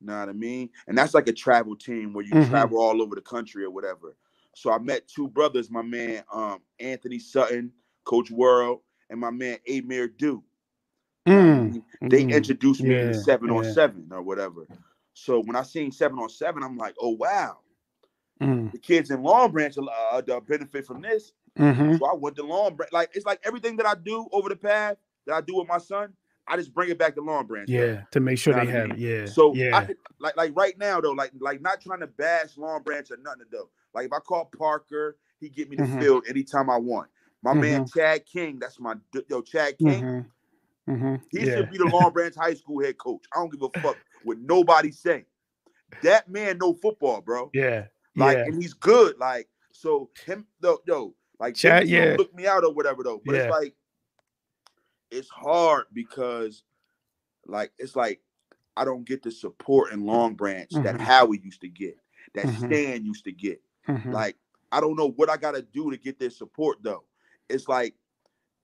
[0.00, 0.70] Know what I mean?
[0.86, 2.50] And that's like a travel team where you mm-hmm.
[2.50, 4.16] travel all over the country or whatever.
[4.54, 7.72] So I met two brothers, my man um Anthony Sutton
[8.08, 8.80] Coach World,
[9.10, 10.42] and my man Amir Do.
[11.28, 13.58] Mm, they mm, introduced me yeah, to seven yeah.
[13.58, 14.66] on seven or whatever.
[15.12, 17.58] So when I seen seven on seven, I'm like, oh wow,
[18.40, 18.72] mm.
[18.72, 19.82] the kids in Long Branch uh,
[20.16, 21.32] uh benefit from this.
[21.58, 21.96] Mm-hmm.
[21.96, 22.92] So I went to Long Branch.
[22.92, 24.96] Like it's like everything that I do over the path
[25.26, 26.14] that I do with my son,
[26.46, 27.68] I just bring it back to Long Branch.
[27.68, 28.02] Yeah, though.
[28.12, 28.98] to make sure you know they have it.
[28.98, 29.26] Yeah.
[29.26, 29.88] So yeah, I,
[30.18, 33.46] like like right now though, like like not trying to bash Long Branch or nothing
[33.52, 33.68] though.
[33.92, 36.00] Like if I call Parker, he get me the mm-hmm.
[36.00, 37.08] field anytime I want.
[37.42, 37.60] My mm-hmm.
[37.60, 38.94] man Chad King, that's my
[39.28, 40.02] yo Chad King.
[40.02, 40.92] Mm-hmm.
[40.92, 41.14] Mm-hmm.
[41.30, 41.56] He yeah.
[41.56, 43.22] should be the Long Branch High School head coach.
[43.32, 45.26] I don't give a fuck what nobody say.
[46.02, 47.50] That man know football, bro.
[47.54, 47.86] Yeah,
[48.16, 48.44] like, yeah.
[48.44, 49.18] and he's good.
[49.18, 53.20] Like, so him, though, yo, like, Chad, yeah, look me out or whatever, though.
[53.24, 53.42] But yeah.
[53.42, 53.74] it's like,
[55.10, 56.64] it's hard because,
[57.46, 58.20] like, it's like
[58.76, 60.98] I don't get the support in Long Branch that mm-hmm.
[60.98, 61.96] Howie used to get,
[62.34, 62.66] that mm-hmm.
[62.66, 63.60] Stan used to get.
[63.86, 64.12] Mm-hmm.
[64.12, 64.36] Like,
[64.72, 67.04] I don't know what I got to do to get their support though
[67.48, 67.94] it's like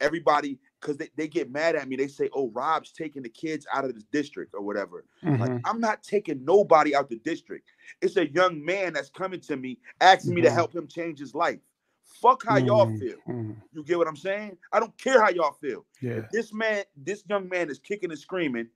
[0.01, 1.97] everybody because they, they get mad at me.
[1.97, 5.41] They say, "Oh, Rob's taking the kids out of the district or whatever." Mm-hmm.
[5.41, 7.69] Like I'm not taking nobody out the district.
[8.01, 10.37] It's a young man that's coming to me asking mm-hmm.
[10.37, 10.57] me to mm-hmm.
[10.57, 11.59] help him change his life.
[12.21, 12.67] Fuck how mm-hmm.
[12.67, 13.17] y'all feel.
[13.29, 13.53] Mm-hmm.
[13.73, 14.57] You get what I'm saying?
[14.73, 15.87] I don't care how y'all feel.
[16.01, 16.13] Yeah.
[16.13, 18.69] If this man, this young man is kicking and screaming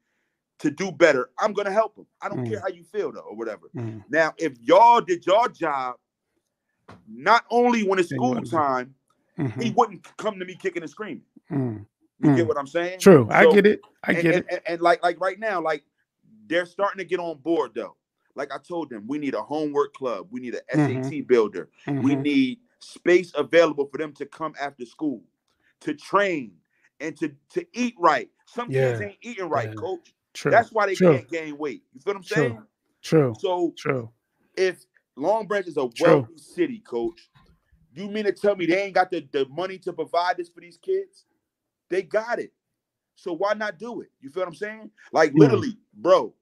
[0.61, 1.30] to do better.
[1.38, 2.06] I'm gonna help him.
[2.20, 2.62] I don't care mm.
[2.62, 3.70] how you feel though, or whatever.
[3.76, 4.04] Mm.
[4.11, 5.96] Now, if y'all did your job,
[7.06, 8.94] not only when it's school time,
[9.39, 9.61] mm-hmm.
[9.61, 11.22] he wouldn't come to me kicking and screaming.
[11.51, 11.86] Mm.
[12.20, 12.49] You get mm.
[12.49, 12.99] what I'm saying?
[12.99, 13.26] True.
[13.30, 13.80] So, I get it.
[14.03, 14.47] I get and, it.
[14.51, 15.84] And, and, like like right now, like
[16.49, 17.97] they're starting to get on board though.
[18.34, 20.28] Like I told them, we need a homework club.
[20.30, 21.20] We need a SAT mm-hmm.
[21.22, 21.68] builder.
[21.86, 22.03] Mm-hmm.
[22.03, 25.22] We need space available for them to come after school,
[25.80, 26.53] to train
[27.01, 28.28] and to to eat right.
[28.47, 28.91] Some yeah.
[28.91, 29.74] kids ain't eating right, yeah.
[29.74, 30.14] coach.
[30.34, 30.51] True.
[30.51, 31.14] That's why they True.
[31.14, 31.82] can't gain weight.
[31.93, 32.62] You feel what I'm saying?
[33.03, 33.34] True.
[33.39, 34.11] So True.
[34.57, 34.84] If
[35.16, 36.26] Long Branch is a wealthy True.
[36.36, 37.28] city, coach,
[37.95, 40.61] You mean to tell me they ain't got the, the money to provide this for
[40.61, 41.24] these kids?
[41.89, 42.53] They got it.
[43.16, 44.11] So why not do it?
[44.20, 44.91] You feel what I'm saying?
[45.12, 45.39] Like Mhm.
[45.41, 46.34] literally, bro.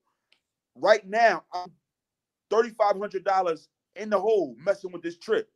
[0.74, 1.72] Right now, I'm
[2.50, 5.50] thirty-five hundred dollars in the hole messing with this trip.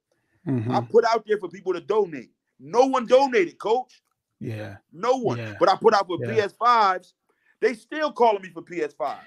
[0.46, 0.74] Mhm.
[0.74, 2.30] I put out there for people to donate.
[2.58, 4.02] No one donated, coach.
[4.40, 4.76] Yeah.
[4.92, 5.38] No one.
[5.38, 5.56] Yeah.
[5.60, 6.46] But I put out for Yeah.
[6.46, 7.12] PS5s.
[7.60, 9.18] They still calling me for PS5.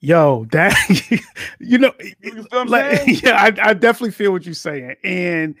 [0.00, 0.74] Yo, that
[1.60, 3.20] you know, You, feel what I'm like, saying?
[3.22, 5.54] yeah, I, I definitely feel what you're saying, and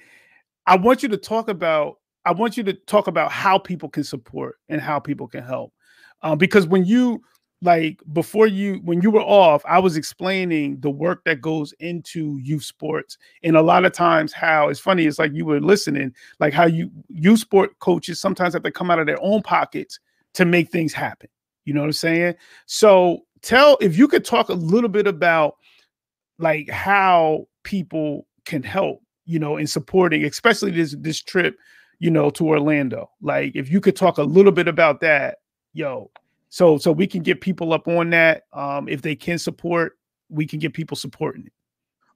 [0.70, 1.98] I want you to talk about.
[2.24, 5.72] I want you to talk about how people can support and how people can help,
[6.22, 7.22] um, because when you
[7.62, 12.38] like before you when you were off, I was explaining the work that goes into
[12.38, 15.06] youth sports, and a lot of times how it's funny.
[15.06, 18.92] It's like you were listening, like how you youth sport coaches sometimes have to come
[18.92, 19.98] out of their own pockets
[20.34, 21.28] to make things happen.
[21.64, 22.34] You know what I'm saying?
[22.66, 25.56] So tell if you could talk a little bit about
[26.38, 31.56] like how people can help, you know, in supporting, especially this this trip,
[31.98, 33.10] you know, to Orlando.
[33.22, 35.38] Like if you could talk a little bit about that,
[35.72, 36.10] yo,
[36.48, 38.44] so so we can get people up on that.
[38.52, 41.52] Um, if they can support, we can get people supporting it.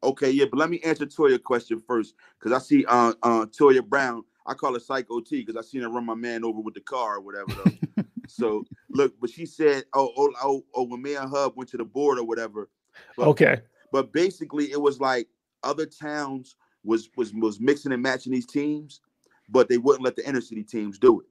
[0.03, 3.87] Okay, yeah, but let me answer Toya question first because I see uh uh Toya
[3.87, 4.25] Brown.
[4.47, 6.81] I call her Psycho T because I seen her run my man over with the
[6.81, 7.71] car or whatever.
[8.27, 11.77] So look, but she said, oh, oh, oh, oh, when me and Hub went to
[11.77, 12.71] the board or whatever.
[13.17, 13.61] But, Okay.
[13.93, 15.29] but basically, it was like
[15.63, 19.01] other towns was was was mixing and matching these teams,
[19.49, 21.27] but they wouldn't let the inner city teams do it.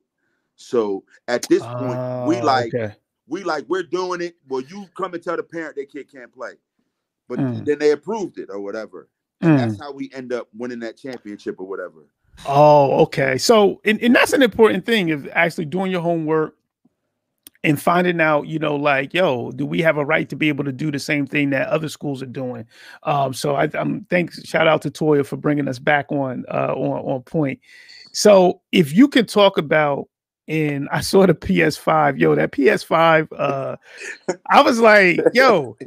[0.55, 2.95] So at this point, we Ah, like okay.
[3.27, 4.35] we like we're doing it.
[4.47, 6.53] Well, you come and tell the parent their kid can't play,
[7.27, 7.65] but Mm.
[7.65, 9.09] then they approved it or whatever.
[9.41, 9.57] And Mm.
[9.57, 12.05] that's how we end up winning that championship or whatever.
[12.45, 13.37] Oh, okay.
[13.37, 16.55] So, and, and that's an important thing of actually doing your homework
[17.63, 20.65] and finding out, you know, like, yo, do we have a right to be able
[20.65, 22.65] to do the same thing that other schools are doing?
[23.03, 26.73] Um, so I, I'm thanks, shout out to Toya for bringing us back on, uh,
[26.73, 27.59] on, on point.
[28.11, 30.09] So if you could talk about,
[30.47, 33.77] and I saw the PS5, yo, that PS5, uh,
[34.49, 35.77] I was like, yo,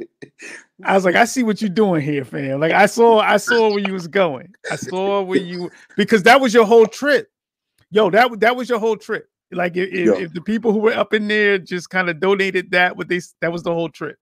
[0.83, 2.59] I was like, I see what you're doing here, fam.
[2.59, 4.55] Like I saw, I saw where you was going.
[4.71, 7.31] I saw where you because that was your whole trip.
[7.91, 9.29] Yo, that that was your whole trip.
[9.51, 12.71] Like if, if, if the people who were up in there just kind of donated
[12.71, 14.17] that, what they that was the whole trip.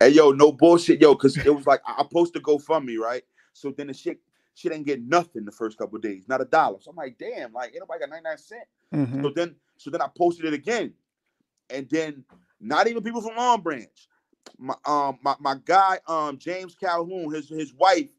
[0.00, 3.22] Hey yo, no bullshit, yo, because it was like I posted GoFundMe, right?
[3.52, 4.20] So then the shit
[4.54, 6.78] she didn't get nothing the first couple of days, not a dollar.
[6.80, 8.66] So I'm like, damn, like ain't nobody got 99 cents.
[8.92, 9.22] Mhm.
[9.22, 10.92] So then so then I posted it again.
[11.70, 12.24] And then
[12.60, 14.08] not even people from Long Branch.
[14.58, 18.10] My um my, my guy um James Calhoun, his his wife,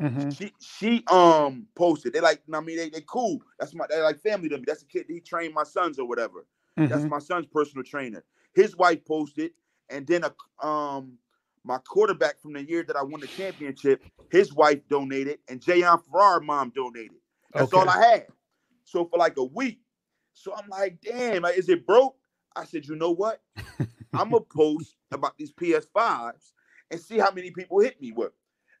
[0.00, 0.36] Mhm.
[0.36, 2.12] she she um posted.
[2.12, 3.40] They like, I mean, they they cool.
[3.58, 4.64] That's my they like family to me.
[4.66, 6.46] That's the kid he trained my sons or whatever.
[6.88, 7.08] That's Mhm.
[7.08, 8.24] my son's personal trainer.
[8.54, 9.52] His wife posted,
[9.90, 11.18] and then a um
[11.64, 16.02] my quarterback from the year that I won the championship, his wife donated, and Jayon
[16.04, 17.18] Farrar mom donated.
[17.54, 18.26] That's all I had.
[18.84, 19.80] So for like a week.
[20.32, 22.16] So I'm like, damn, like, is it broke?
[22.56, 23.40] I said, you know what?
[24.14, 26.52] I'm gonna post about these PS5s
[26.90, 28.32] and see how many people hit me with.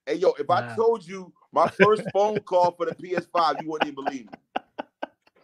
[0.06, 3.90] Hey yo, if I told you my first phone call for the PS5, you wouldn't
[3.90, 4.38] even believe me.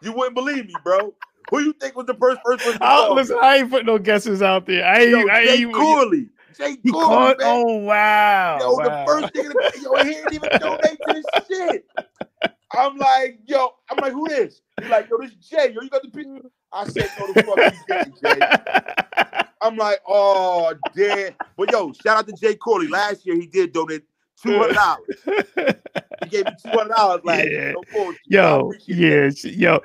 [0.03, 1.15] You wouldn't believe me, bro.
[1.51, 2.79] Who you think was the first first person?
[2.81, 4.85] I, listen, I ain't put no guesses out there.
[4.85, 6.29] I Yo, ain't, I Jay ain't Cooley.
[6.57, 7.39] Jay called.
[7.39, 7.47] man.
[7.47, 8.59] Oh wow!
[8.61, 8.85] Yo, wow.
[8.85, 11.87] the first thing, in the, yo, he didn't even donate to this shit.
[12.73, 14.61] I'm like, yo, I'm like, who this?
[14.81, 15.73] He's like, yo, this Jay.
[15.73, 16.51] Yo, you got the picture?
[16.73, 19.43] I said, no, the fuck you didn't, Jay.
[19.63, 21.33] I'm like, oh, damn.
[21.57, 22.89] But yo, shout out to Jay Corley.
[22.89, 24.05] Last year he did donate
[24.43, 25.07] two hundred dollars.
[26.25, 27.51] He gave me two hundred dollars last Yeah.
[27.51, 27.73] year.
[27.73, 28.21] No bullshit.
[28.31, 29.45] I yo, yeah, that.
[29.57, 29.81] yo.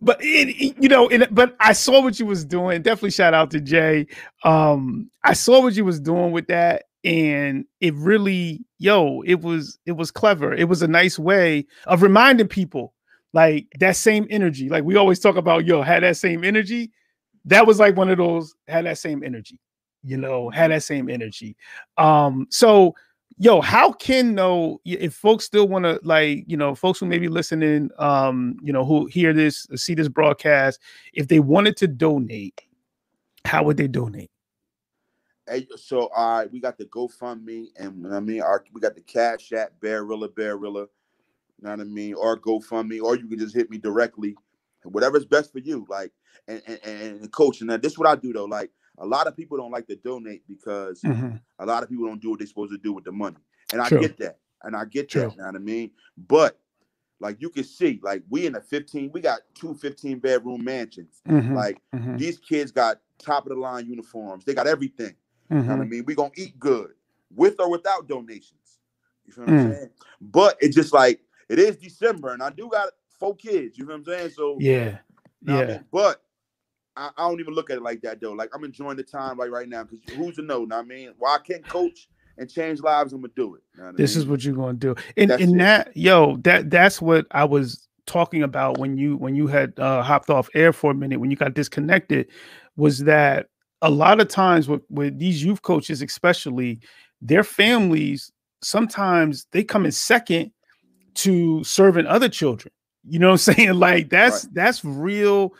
[0.00, 2.82] But it, it- you know, it, but I saw what you was doing.
[2.82, 4.06] Definitely shout out to Jay.
[4.44, 9.78] Um, I saw what you was doing with that, and it really, yo, it was
[9.86, 10.52] it was clever.
[10.52, 12.92] It was a nice way of reminding people
[13.32, 14.68] like that same energy.
[14.68, 16.90] Like we always talk about, yo, had that same energy.
[17.46, 19.60] That was like one of those had that same energy.
[20.02, 21.56] You know, had that same energy.
[21.96, 22.94] Um, so
[23.38, 27.18] yo how can though if folks still want to like you know folks who may
[27.18, 30.80] be listening um you know who hear this see this broadcast
[31.12, 32.62] if they wanted to donate
[33.44, 34.30] how would they donate
[35.48, 38.96] Hey, so right, we got the GoFundMe, and you know I mean, our we got
[38.96, 43.38] the Cash App, Barilla, Barilla, you know what I mean, or GoFundMe, or you can
[43.38, 44.34] just hit me directly,
[44.82, 45.86] whatever's best for you.
[45.88, 46.10] Like,
[46.48, 47.20] and and, and
[47.70, 48.46] and this is what I do though.
[48.46, 51.02] Like, a lot of people don't like to donate because
[51.58, 53.36] a lot of people don't do what they're supposed to do with the money,
[53.72, 54.00] and I True.
[54.00, 55.22] get that, and I get True.
[55.22, 55.32] that.
[55.32, 55.90] You know what I mean?
[56.28, 56.58] But
[57.20, 61.22] like you can see, like we in a 15, we got two 15 bedroom mansions.
[61.28, 64.44] Mhm, Like mhm, these kids got top of the line uniforms.
[64.44, 65.14] They got everything.
[65.50, 65.90] You know what I mhm.
[65.90, 66.04] mean?
[66.06, 66.90] We're gonna eat good
[67.34, 68.80] with or without donations.
[69.24, 69.76] You feel what I'm Mm.
[69.78, 69.90] saying?
[70.20, 73.78] But it's just like it is December, and I do got four kids.
[73.78, 74.30] You know what I'm saying?
[74.30, 74.98] So Yeah.
[75.44, 75.66] what I Yeah.
[75.66, 75.84] mean?
[75.92, 76.22] But
[76.96, 78.32] I, I don't even look at it like that though.
[78.32, 80.64] Like I'm enjoying the time like right now because who's to know?
[80.64, 83.62] Know I mean, I can't coach and change lives, I'm gonna do it.
[83.76, 84.94] Know I This is what you're gonna do.
[85.16, 85.58] And That's and it.
[85.58, 90.02] that yo, that that's what I was talking about when you when you had uh
[90.02, 92.28] hopped off air for a minute, when you got disconnected,
[92.76, 93.46] was that
[93.82, 96.80] a lot of times with, with these youth coaches, especially,
[97.20, 98.32] their families
[98.62, 100.50] sometimes they come in second
[101.14, 102.72] to serving other children.
[103.04, 103.74] You know what I'm saying?
[103.74, 105.54] Like that's that's real,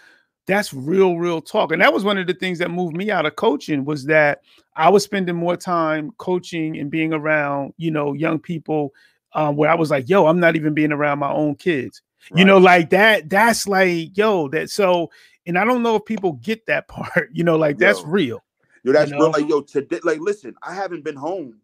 [0.46, 1.72] that's real, real talk.
[1.72, 4.42] And that was one of the things that moved me out of coaching was that
[4.76, 8.94] I was spending more time coaching and being around, you know, young people
[9.32, 12.02] um, where I was like, yo, I'm not even being around my own kids.
[12.34, 15.10] You know, like that, that's like, yo, that so,
[15.46, 18.06] and I don't know if people get that part, you know, like that's Yo.
[18.06, 18.44] real.
[18.82, 19.30] yo, that's you real.
[19.30, 21.60] Like yo, today, like listen, I haven't been home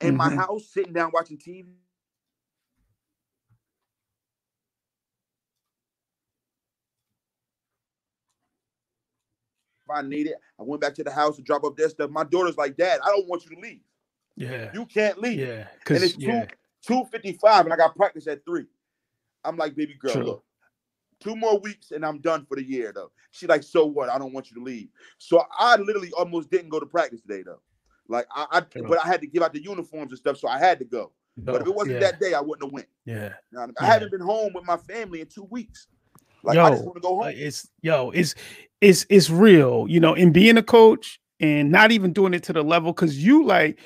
[0.00, 0.36] in my Mhm.
[0.36, 1.66] house sitting down watching TV.
[9.92, 12.10] I need it, I went back to the house to drop up their stuff.
[12.10, 13.80] My daughter's like, Dad, I don't want you to leave.
[14.36, 14.70] Yeah.
[14.72, 15.38] You can't leave.
[15.38, 15.66] Yeah.
[15.88, 16.46] and it's yeah,
[16.84, 18.64] two two fifty five, and I got practice at three.
[19.44, 20.24] I'm like, baby girl, True.
[20.24, 20.44] look,
[21.20, 23.10] two more weeks and I'm done for the year though.
[23.30, 24.08] She like, so what?
[24.08, 24.88] I don't want you to leave.
[25.18, 27.60] So I literally almost didn't go to practice today though.
[28.08, 30.58] Like I, I but I had to give out the uniforms and stuff, so I
[30.58, 31.12] had to go.
[31.36, 32.88] But if it wasn't yeah, that day, I wouldn't have went.
[33.06, 33.14] yeah.
[33.14, 33.74] You know what I, mean?
[33.80, 33.92] I Yeah.
[33.94, 35.86] haven't been home with my family in two weeks.
[36.42, 37.32] Like I just Yo, want to go home.
[37.36, 38.34] it's yo, it's
[38.80, 42.52] it's it's real, you know, in being a coach and not even doing it to
[42.52, 43.78] the level because you like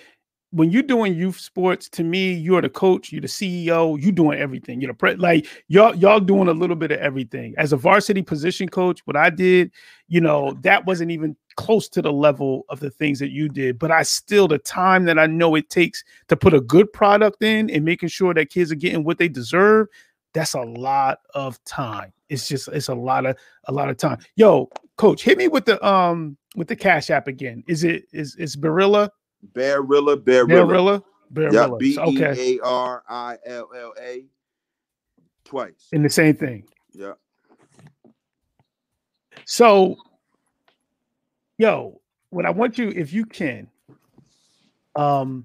[0.50, 4.38] when you're doing youth sports, to me, you're the coach, you're the CEO, you're doing
[4.38, 4.80] everything.
[4.80, 7.54] You're the pre- like y'all y'all doing a little bit of everything.
[7.58, 9.70] As a varsity position coach, what I did,
[10.08, 13.78] you know, that wasn't even close to the level of the things that you did.
[13.78, 17.42] But I still the time that I know it takes to put a good product
[17.42, 19.88] in and making sure that kids are getting what they deserve.
[20.32, 22.12] That's a lot of time.
[22.28, 24.18] It's just it's a lot of a lot of time.
[24.34, 27.62] Yo, coach, hit me with the um with the cash app again.
[27.68, 29.10] Is it is is Barilla?
[29.52, 31.02] Barilla, Barilla.
[31.32, 31.52] Barilla?
[31.52, 31.78] Yeah, Barilla.
[31.78, 32.58] B E.
[32.58, 34.24] A R I L L A.
[35.44, 35.88] Twice.
[35.92, 36.64] In the same thing.
[36.92, 37.12] Yeah.
[39.44, 39.96] So,
[41.58, 42.00] yo,
[42.30, 43.68] what I want you, if you can,
[44.96, 45.44] um,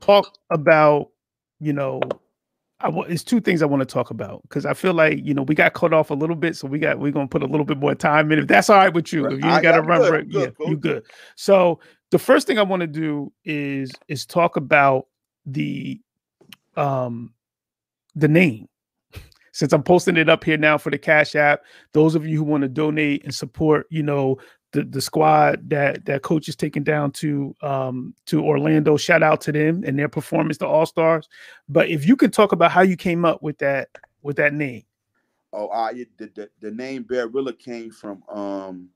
[0.00, 1.10] talk about,
[1.60, 2.00] you know,
[2.84, 5.32] I want it's two things I want to talk about because I feel like you
[5.32, 7.46] know we got cut off a little bit, so we got we're gonna put a
[7.46, 8.38] little bit more time in.
[8.40, 10.76] If that's all right with you, if you got to run, good, good, yeah, you
[10.76, 11.04] good.
[11.34, 11.80] So
[12.10, 15.06] the first thing I want to do is is talk about
[15.46, 15.98] the
[16.76, 17.32] um
[18.14, 18.68] the name
[19.52, 21.62] since I'm posting it up here now for the Cash App.
[21.92, 24.36] Those of you who want to donate and support, you know,
[24.74, 28.96] the the squad that that coach is taking down to um to Orlando.
[28.96, 31.28] Shout out to them and their performance, the All Stars.
[31.68, 33.88] But if you can talk about how you came up with that
[34.22, 34.82] with that name.
[35.52, 38.88] Oh, it- the, the the name Barilla came from um,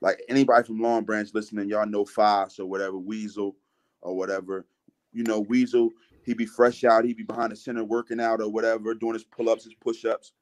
[0.00, 3.56] like anybody from Long Branch listening, y'all know Foss or whatever, Weasel
[4.00, 4.64] or whatever.
[5.12, 5.90] You know, Weasel,
[6.24, 9.24] he be fresh out, he be behind the center working out or whatever, doing his
[9.24, 10.32] pull ups, his push ups.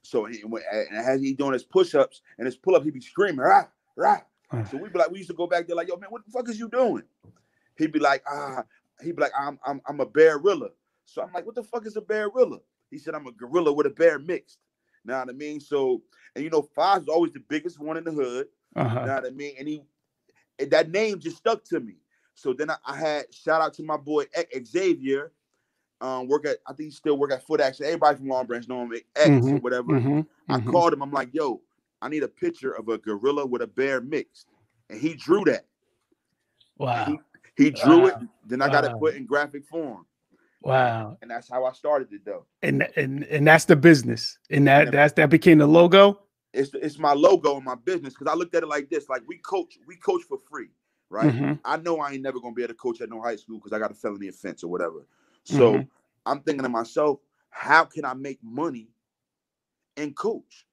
[0.00, 3.00] So he, and as he doing his push ups and his pull up, he be
[3.00, 3.66] screaming, rah,
[4.50, 4.64] Uh.
[4.64, 6.30] So we be like, we used to go back there like, yo, man, what the
[6.30, 7.02] fuck is you doing?
[7.76, 8.64] He'd be like, ah,
[9.02, 10.70] he'd be like, I'm I'm I'm a Barilla.
[11.04, 12.60] So I'm like, what the fuck is a Barilla?
[12.90, 14.58] He said, I'm a gorilla with a bear mixed.
[15.04, 15.60] Know what I mean?
[15.60, 16.02] So,
[16.34, 18.46] and you know, Foz is always the biggest one in the hood.
[18.76, 19.04] Uh-huh.
[19.04, 19.54] Know what I mean?
[19.58, 19.82] And he,
[20.58, 21.96] and that name just stuck to me.
[22.34, 24.24] So then I, I had shout out to my boy
[24.64, 25.32] Xavier.
[26.00, 27.84] Um, work at I think he still work at Foot Action.
[27.86, 29.92] Everybody from Long Branch know him X or Mhm, whatever.
[29.94, 30.66] Mhm, I mhm.
[30.66, 31.02] called him.
[31.02, 31.60] I'm like, yo,
[32.02, 34.48] I need a picture of a gorilla with a bear mixed,
[34.90, 35.66] and he drew that.
[36.78, 37.20] Wow.
[37.56, 38.16] He drew it.
[38.46, 40.06] Then I got it put in graphic form,
[40.62, 41.18] Wow.
[41.22, 42.46] and that's how I started it though.
[42.62, 44.38] And and and that's the business.
[44.50, 44.92] And that Yeah.
[44.92, 46.20] that's that became the logo.
[46.52, 49.22] It's it's my logo and my business because I looked at it like this: like
[49.28, 50.70] we coach, we coach for free,
[51.10, 51.34] right?
[51.34, 53.58] Mhm, I know I ain't never gonna be able to coach at no high school
[53.58, 55.06] because I got a felony offense or whatever.
[55.44, 55.88] So Mhm.
[56.26, 57.20] I'm thinking to myself,
[57.50, 58.88] how can I make money
[59.96, 60.66] and coach?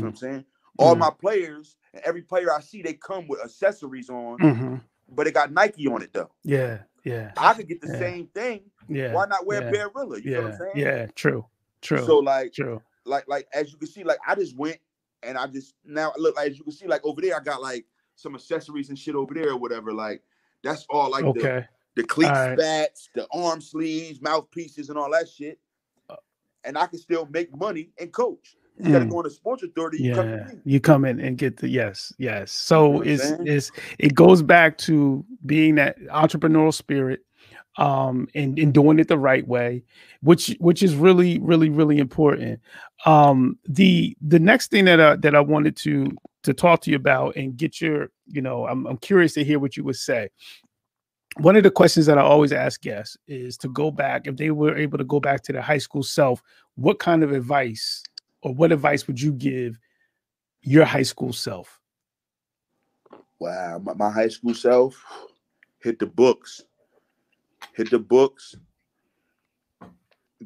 [0.00, 0.44] You know what I'm saying?
[0.78, 0.96] All Mhm.
[0.96, 4.82] my players and every player I see, they come with accessories on, mhm.
[5.08, 6.30] but it got Nike on it though.
[6.44, 7.88] Yeah, yeah, I could get the Yeah.
[7.88, 8.70] same thing.
[8.88, 9.08] yeah.
[9.10, 10.22] Why not wear yeah, Barilla?
[10.22, 10.74] You know what Yeah, I'm saying?
[10.74, 11.46] yeah, true,
[11.82, 12.82] true, So like, true.
[13.06, 14.78] like, like as you can see, like I just went
[15.22, 17.62] and I just now look like as you can see, like over there, I got
[17.62, 19.92] like some accessories and shit over there or whatever.
[19.92, 20.22] Like
[20.62, 21.66] that's all like the Okay,
[21.96, 22.60] the cleat Alright.
[22.60, 25.58] spats, the arm sleeves, mouthpieces, and all that shit.
[26.10, 26.16] Uh,
[26.64, 28.56] And I can still make money and coach.
[28.78, 29.10] Of Mm.
[29.10, 30.54] going to sports authority, you come yeah, me.
[30.64, 32.52] you come in and get the yes, yes.
[32.52, 37.20] So what I'm it's it's it goes back to being that entrepreneurial spirit.
[37.78, 39.82] um, and, and doing it the right way,
[40.22, 42.58] which which is really really really important.
[43.04, 46.10] Um, the the next thing that I, that I wanted to
[46.44, 49.58] to talk to you about and get your you know I'm I'm curious to hear
[49.58, 50.30] what you would say.
[51.38, 54.50] One of the questions that I always ask guests is to go back if they
[54.50, 56.42] were able to go back to their high school self.
[56.76, 58.02] What kind of advice
[58.42, 59.78] or what advice would you give
[60.62, 61.80] your high school self?
[63.38, 65.02] Wow, my, my high school self
[65.86, 66.64] hit the books
[67.74, 68.56] hit the books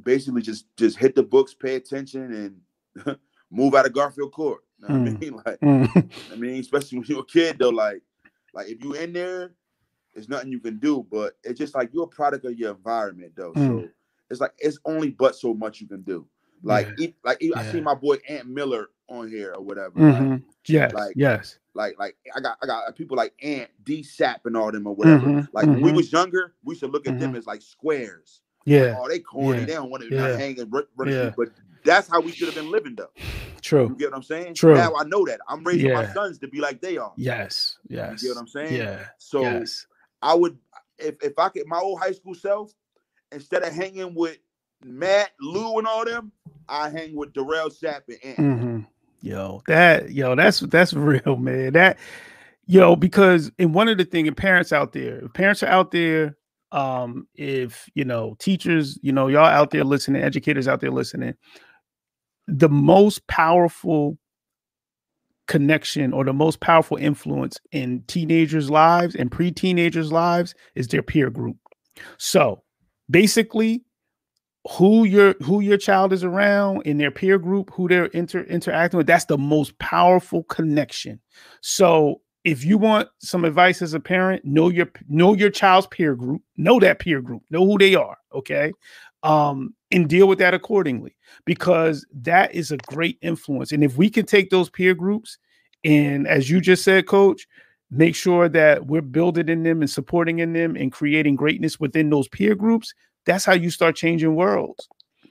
[0.03, 2.61] basically just just hit the books pay attention
[3.07, 3.17] and
[3.51, 5.17] move out of garfield court you know mm.
[5.17, 6.11] i mean like mm.
[6.33, 8.03] i mean especially when you're a kid though like
[8.53, 9.53] like if you're in there
[10.15, 13.33] there's nothing you can do but it's just like you're a product of your environment
[13.37, 13.83] though mm.
[13.83, 13.89] so
[14.31, 16.27] it's like it's only but so much you can do
[16.63, 17.09] like yeah.
[17.25, 17.53] like yeah.
[17.57, 20.33] i see my boy ant miller on here or whatever mm-hmm.
[20.33, 24.47] like, yes like yes like like I got I got people like Ant, D Sap
[24.47, 25.27] and all them or whatever.
[25.27, 25.73] Mm-hmm, like mm-hmm.
[25.75, 25.97] when we mm-hmm.
[25.97, 27.21] was younger, we should look at mm-hmm.
[27.21, 28.43] them as like squares.
[28.65, 28.81] Yeah.
[28.81, 29.59] Like, oh, they corny.
[29.61, 29.65] Yeah.
[29.67, 30.37] They don't want to yeah.
[30.37, 31.31] hang and run, yeah.
[31.37, 31.49] but
[31.85, 33.11] that's how we should have been living though.
[33.63, 33.89] True.
[33.89, 34.55] You get what I'm saying?
[34.55, 34.75] True.
[34.75, 35.41] Now I know that.
[35.49, 36.03] I'm raising yeah.
[36.03, 37.13] my sons to be like they are.
[37.17, 37.79] Yes.
[37.89, 38.23] Yes.
[38.23, 38.75] You get what I'm saying?
[38.75, 39.07] Yeah.
[39.19, 39.87] So yes.
[40.23, 40.59] I would
[40.99, 42.73] if if I could my old high school self,
[43.33, 44.39] instead of hanging with
[44.83, 46.33] Matt, Lou, and all them,
[46.69, 48.39] I hang with Darrell Sapp and Ant.
[48.39, 48.81] Mm-hmm.
[49.23, 51.75] Yo, that yo, that's that's real, man.
[51.75, 51.99] That
[52.67, 56.37] yo, because in one of the thing, and parents out there, parents are out there,
[56.73, 61.35] um, if you know, teachers, you know, y'all out there listening, educators out there listening,
[62.47, 64.17] the most powerful
[65.49, 71.29] connection or the most powerful influence in teenagers' lives and pre-teenagers' lives is their peer
[71.29, 71.57] group.
[72.19, 72.63] So
[73.11, 73.83] basically,
[74.69, 78.99] who your who your child is around in their peer group, who they're inter, interacting
[78.99, 81.21] with, that's the most powerful connection.
[81.63, 86.15] So if you want some advice as a parent, know your know your child's peer
[86.15, 88.73] group, know that peer group, know who they are, okay?
[89.23, 93.73] Um, and deal with that accordingly because that is a great influence.
[93.73, 95.37] And if we can take those peer groups
[95.85, 97.47] and as you just said, coach,
[97.91, 102.11] make sure that we're building in them and supporting in them and creating greatness within
[102.11, 102.95] those peer groups,
[103.27, 104.89] that's how you start changing worlds.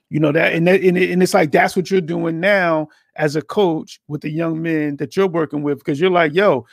[0.10, 2.88] You know that, and that, and, it, and it's like that's what you're doing now
[3.16, 6.66] as a coach with the young men that you're working with because you're like, yo,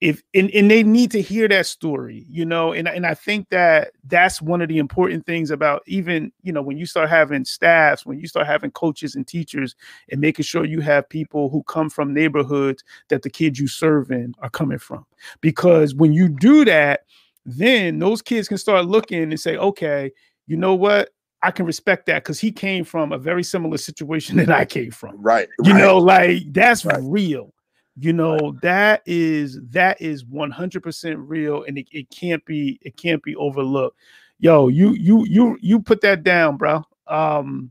[0.00, 3.48] if and, and they need to hear that story you know and, and i think
[3.48, 7.44] that that's one of the important things about even you know when you start having
[7.44, 9.74] staffs when you start having coaches and teachers
[10.10, 14.10] and making sure you have people who come from neighborhoods that the kids you serve
[14.10, 15.04] in are coming from
[15.40, 17.00] because when you do that
[17.44, 20.12] then those kids can start looking and say okay
[20.48, 21.10] you know what
[21.42, 24.90] I can respect that because he came from a very similar situation that I came
[24.90, 25.22] from.
[25.22, 25.48] Right.
[25.62, 25.78] You right.
[25.78, 26.98] know, like that's right.
[27.00, 27.54] real
[28.00, 33.22] you know that is that is 100% real and it, it can't be it can't
[33.22, 33.98] be overlooked
[34.38, 37.70] yo you you you you put that down bro um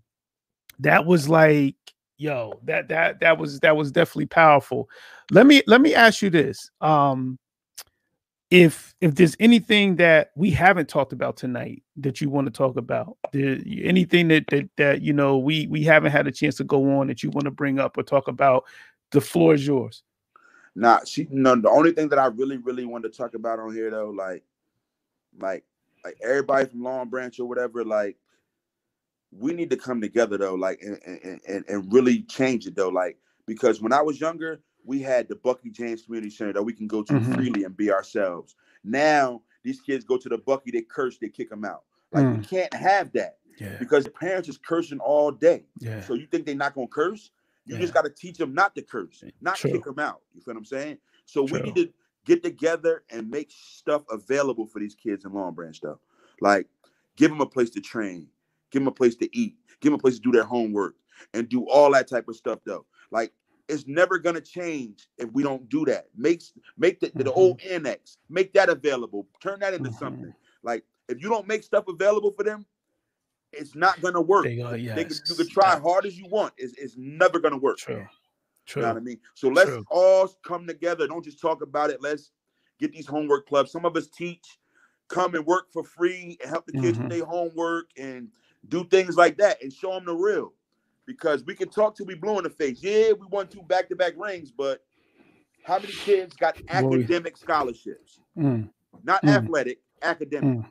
[0.80, 1.76] that was like
[2.18, 4.90] yo that that that was that was definitely powerful
[5.32, 7.40] let me let me ask you this um
[8.50, 12.78] if if there's anything that we haven't talked about tonight that you want to talk
[12.78, 17.00] about anything that, that that you know we we haven't had a chance to go
[17.00, 18.64] on that you want to bring up or talk about
[19.12, 20.04] the floor is yours
[20.78, 21.56] Nah, she no.
[21.56, 24.44] The only thing that I really, really want to talk about on here though, like,
[25.40, 25.64] like,
[26.06, 28.16] like everybody from Long Branch or whatever, like,
[29.32, 33.18] we need to come together though, like, and and and really change it though, like,
[33.48, 36.88] because when I was younger, we had the Bucky James Community Center that we can
[36.88, 37.34] go to mm-hmm.
[37.34, 38.56] freely and be ourselves.
[38.84, 41.84] Now these kids go to the Bucky, they curse, they kick them out.
[42.14, 42.38] Like, mm.
[42.38, 43.38] we can't have that.
[43.60, 43.76] Yeah.
[43.80, 45.66] Because parents is cursing all day.
[45.80, 46.00] Yeah.
[46.02, 47.32] So you think they're not gonna curse?
[47.66, 47.82] You yeah.
[47.82, 49.72] just got to teach them not to curse, not True.
[49.72, 50.22] kick them out.
[50.34, 51.00] You feel what I'm saying?
[51.26, 51.60] So True.
[51.60, 51.94] we need to
[52.26, 55.98] get together and make stuff available for these kids in Long Branch stuff.
[56.40, 56.68] Like
[57.18, 58.28] give them a place to train,
[58.72, 60.96] give them a place to eat, give them a place to do their homework,
[61.34, 62.86] and do all that type of stuff though.
[63.12, 63.34] Like
[63.68, 66.08] it's never gonna change if we don't do that.
[66.16, 66.44] Make
[66.78, 67.24] make the, mm-hmm.
[67.24, 70.00] the old annex, make that available, turn that into mm-hmm.
[70.00, 70.34] something.
[70.64, 72.66] Like if you don't make stuff available for them,
[73.52, 74.46] it's not gonna work.
[74.46, 74.96] They, uh, yes.
[74.96, 76.54] they can, you can try hard as you want.
[76.58, 77.78] It's, it's never gonna work.
[77.78, 78.06] True.
[78.66, 78.82] True.
[78.82, 79.20] You know what I mean?
[79.34, 79.86] So let's True.
[79.90, 81.08] all come together.
[81.08, 82.02] Don't just talk about it.
[82.02, 82.32] Let's
[82.80, 83.72] get these homework clubs.
[83.72, 84.46] Some of us teach,
[85.08, 87.08] come and work for free and help the kids mm-hmm.
[87.08, 88.28] with their homework and
[88.68, 90.54] do things like that and show them the real.
[91.08, 92.84] Because we can talk till we blue in the face.
[92.84, 94.82] Yeah, we won two back-to-back rings, but
[95.64, 98.20] how many kids got academic scholarships?
[98.38, 98.70] Mm.
[99.04, 99.30] Not mm.
[99.30, 100.60] athletic, academic.
[100.60, 100.70] Mm.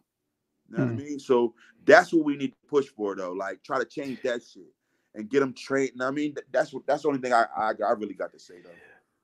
[0.70, 0.94] You know mm.
[0.94, 1.18] what I mean?
[1.18, 1.54] So
[1.84, 3.32] that's what we need to push for, though.
[3.32, 4.72] Like try to change that shit
[5.16, 6.02] and get them trained.
[6.02, 8.54] I mean, that's what that's the only thing I, I I really got to say
[8.62, 8.70] though.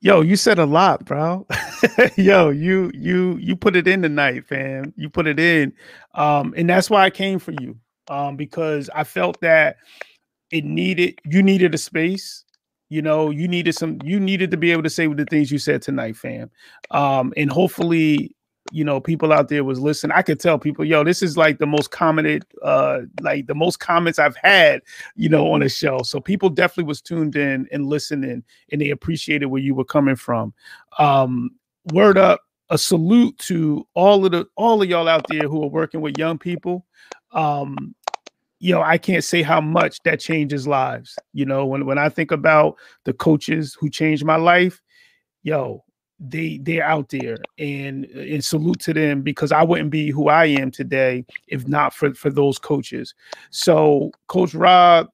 [0.01, 1.47] Yo, you said a lot, bro.
[2.17, 4.93] Yo, you you you put it in tonight, fam.
[4.97, 5.71] You put it in,
[6.13, 7.77] um, and that's why I came for you,
[8.09, 9.77] um, because I felt that
[10.53, 12.45] it needed you needed a space.
[12.89, 13.97] You know, you needed some.
[14.03, 16.51] You needed to be able to say the things you said tonight, fam.
[16.91, 18.35] Um, and hopefully,
[18.71, 20.15] you know, people out there was listening.
[20.15, 23.79] I could tell people, yo, this is like the most commented, uh, like the most
[23.79, 24.81] comments I've had,
[25.15, 26.03] you know, on a show.
[26.03, 30.15] So people definitely was tuned in and listening, and they appreciated where you were coming
[30.15, 30.53] from.
[30.99, 31.49] Um,
[31.93, 35.69] word up, a salute to all of the all of y'all out there who are
[35.69, 36.85] working with young people.
[37.31, 37.95] Um,
[38.63, 41.19] you know, I can't say how much that changes lives.
[41.33, 44.81] You know, when when I think about the coaches who changed my life,
[45.41, 45.83] yo,
[46.17, 50.45] they they're out there and and salute to them because I wouldn't be who I
[50.45, 53.13] am today if not for for those coaches.
[53.49, 55.09] So Coach Rob,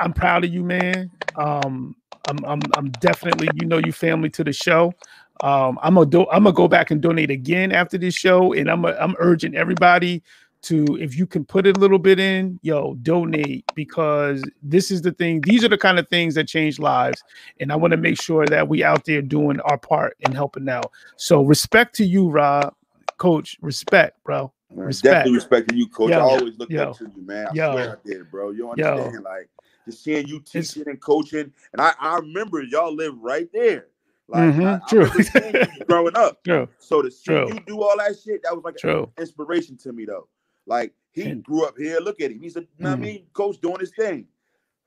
[0.00, 1.10] I'm proud of you, man.
[1.36, 1.94] Um,
[2.26, 4.94] I'm I'm I'm definitely you know you family to the show.
[5.42, 8.70] Um, I'm gonna do I'm gonna go back and donate again after this show, and
[8.70, 10.22] I'm a, I'm urging everybody
[10.62, 15.12] to if you can put a little bit in, yo, donate because this is the
[15.12, 15.40] thing.
[15.42, 17.22] These are the kind of things that change lives,
[17.60, 20.68] and I want to make sure that we out there doing our part in helping
[20.68, 20.90] out.
[21.16, 22.74] So respect to you, Rob,
[23.18, 23.56] Coach.
[23.60, 24.52] Respect, bro.
[24.70, 25.12] Respect.
[25.14, 26.10] Definitely respecting you, coach.
[26.10, 27.46] Yo, I always look yo, up to you, man.
[27.48, 28.50] I yo, swear I did, bro.
[28.50, 28.86] You yo.
[28.90, 29.24] understand?
[29.24, 29.48] Like
[29.86, 33.86] just seeing you It's- teaching and coaching, and I, I remember y'all live right there.
[34.30, 35.78] Like Mhm, I, I true.
[35.78, 36.44] you growing up.
[36.44, 37.48] True, So to see True.
[37.48, 39.10] you do all that shit, that was like true.
[39.18, 40.28] inspiration to me though.
[40.68, 41.98] Like he And- grew up here.
[41.98, 42.40] Look at him.
[42.40, 43.00] He's a what I Mm.
[43.00, 44.26] mean, coach doing his thing.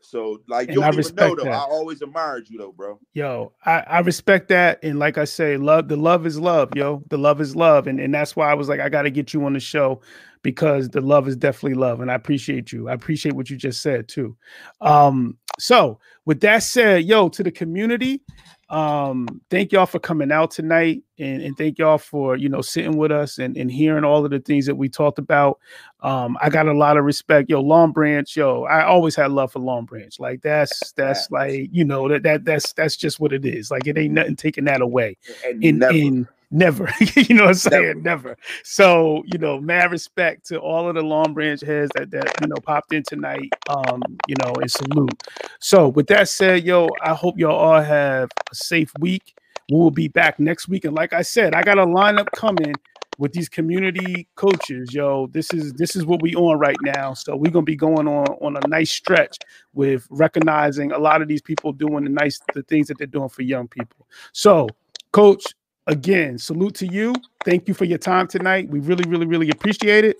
[0.03, 1.43] So like you I don't even know though.
[1.43, 1.53] that.
[1.53, 2.99] I always admired you though, bro.
[3.13, 4.79] Yo, I, I respect that.
[4.83, 7.03] And like I say, love the love is love, yo.
[7.09, 7.85] The love is love.
[7.85, 10.01] And and that's why I was like, I gotta get you on the show
[10.41, 12.01] because the love is definitely love.
[12.01, 12.89] And I appreciate you.
[12.89, 14.35] I appreciate what you just said too.
[14.81, 18.23] Um, so with that said, yo, to the community,
[18.71, 22.95] um, thank y'all for coming out tonight and, and thank y'all for you know sitting
[22.95, 25.59] with us and, and hearing all of the things that we talked about.
[25.99, 27.49] Um, I got a lot of respect.
[27.49, 30.17] Yo, Long Branch, yo, I always had love for Long Branch.
[30.21, 33.71] Like that's that's like, you know, that that that's that's just what it is.
[33.71, 36.27] Like it ain't nothing taking that away And in never.
[36.51, 36.89] Never.
[37.15, 38.03] You know what i'm saying?
[38.03, 38.29] Never.
[38.29, 38.37] never.
[38.63, 42.47] so you know mad respect to all of the long branch heads that that you
[42.47, 45.23] know popped in tonight um you know and salute.
[45.59, 49.35] So with that said yo i hope y'all all have a safe week.
[49.71, 50.85] We will be back next week.
[50.85, 52.73] And like i said i got a lineup coming
[53.17, 55.27] with these community coaches yo.
[55.27, 57.13] This is this is what we on right now.
[57.13, 59.37] So we're gonna be going on on a nice stretch
[59.73, 63.29] with recognizing a lot of these people doing the nice the things that they're doing
[63.29, 64.07] for young people.
[64.33, 64.67] So
[65.11, 65.43] coach
[65.87, 67.13] again salute to you
[67.45, 70.17] thank you for your time tonight we really really really appreciate it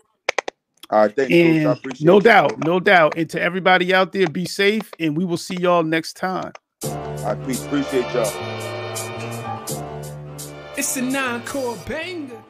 [0.89, 1.65] All right, thanks, coach.
[1.65, 5.17] I appreciate no you, doubt no doubt and to everybody out there be safe and
[5.17, 6.53] we will see y'all next time
[7.25, 7.65] I peace.
[7.65, 8.31] Appreciate y'all.
[10.77, 12.41] It's a nine-core banger.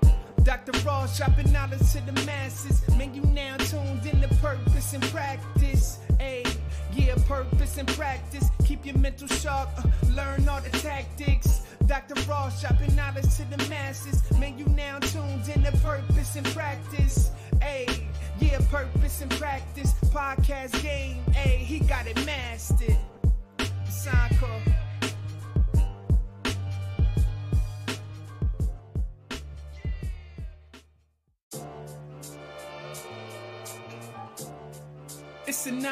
[0.44, 0.72] Dr.
[0.86, 2.82] Ross dropping knowledge to the masses.
[2.98, 6.00] Man, you now tuned in to purpose and practice.
[6.20, 6.46] Ayy,
[7.08, 8.50] yeah, purpose, and practice.
[8.66, 9.84] Keep your mental sharp, uh,
[10.16, 11.62] learn all the tactics.
[11.88, 12.14] Dr.
[12.30, 14.22] Ross dropping knowledge to the masses.
[14.40, 17.32] Man, you now tuned in to purpose and practice.
[17.56, 18.04] Ayy,
[18.40, 19.94] yeah, purpose and practice.
[20.14, 22.98] Podcast game, ayy, he got it mastered.
[23.90, 24.32] Sign.
[35.52, 35.80] It's enough.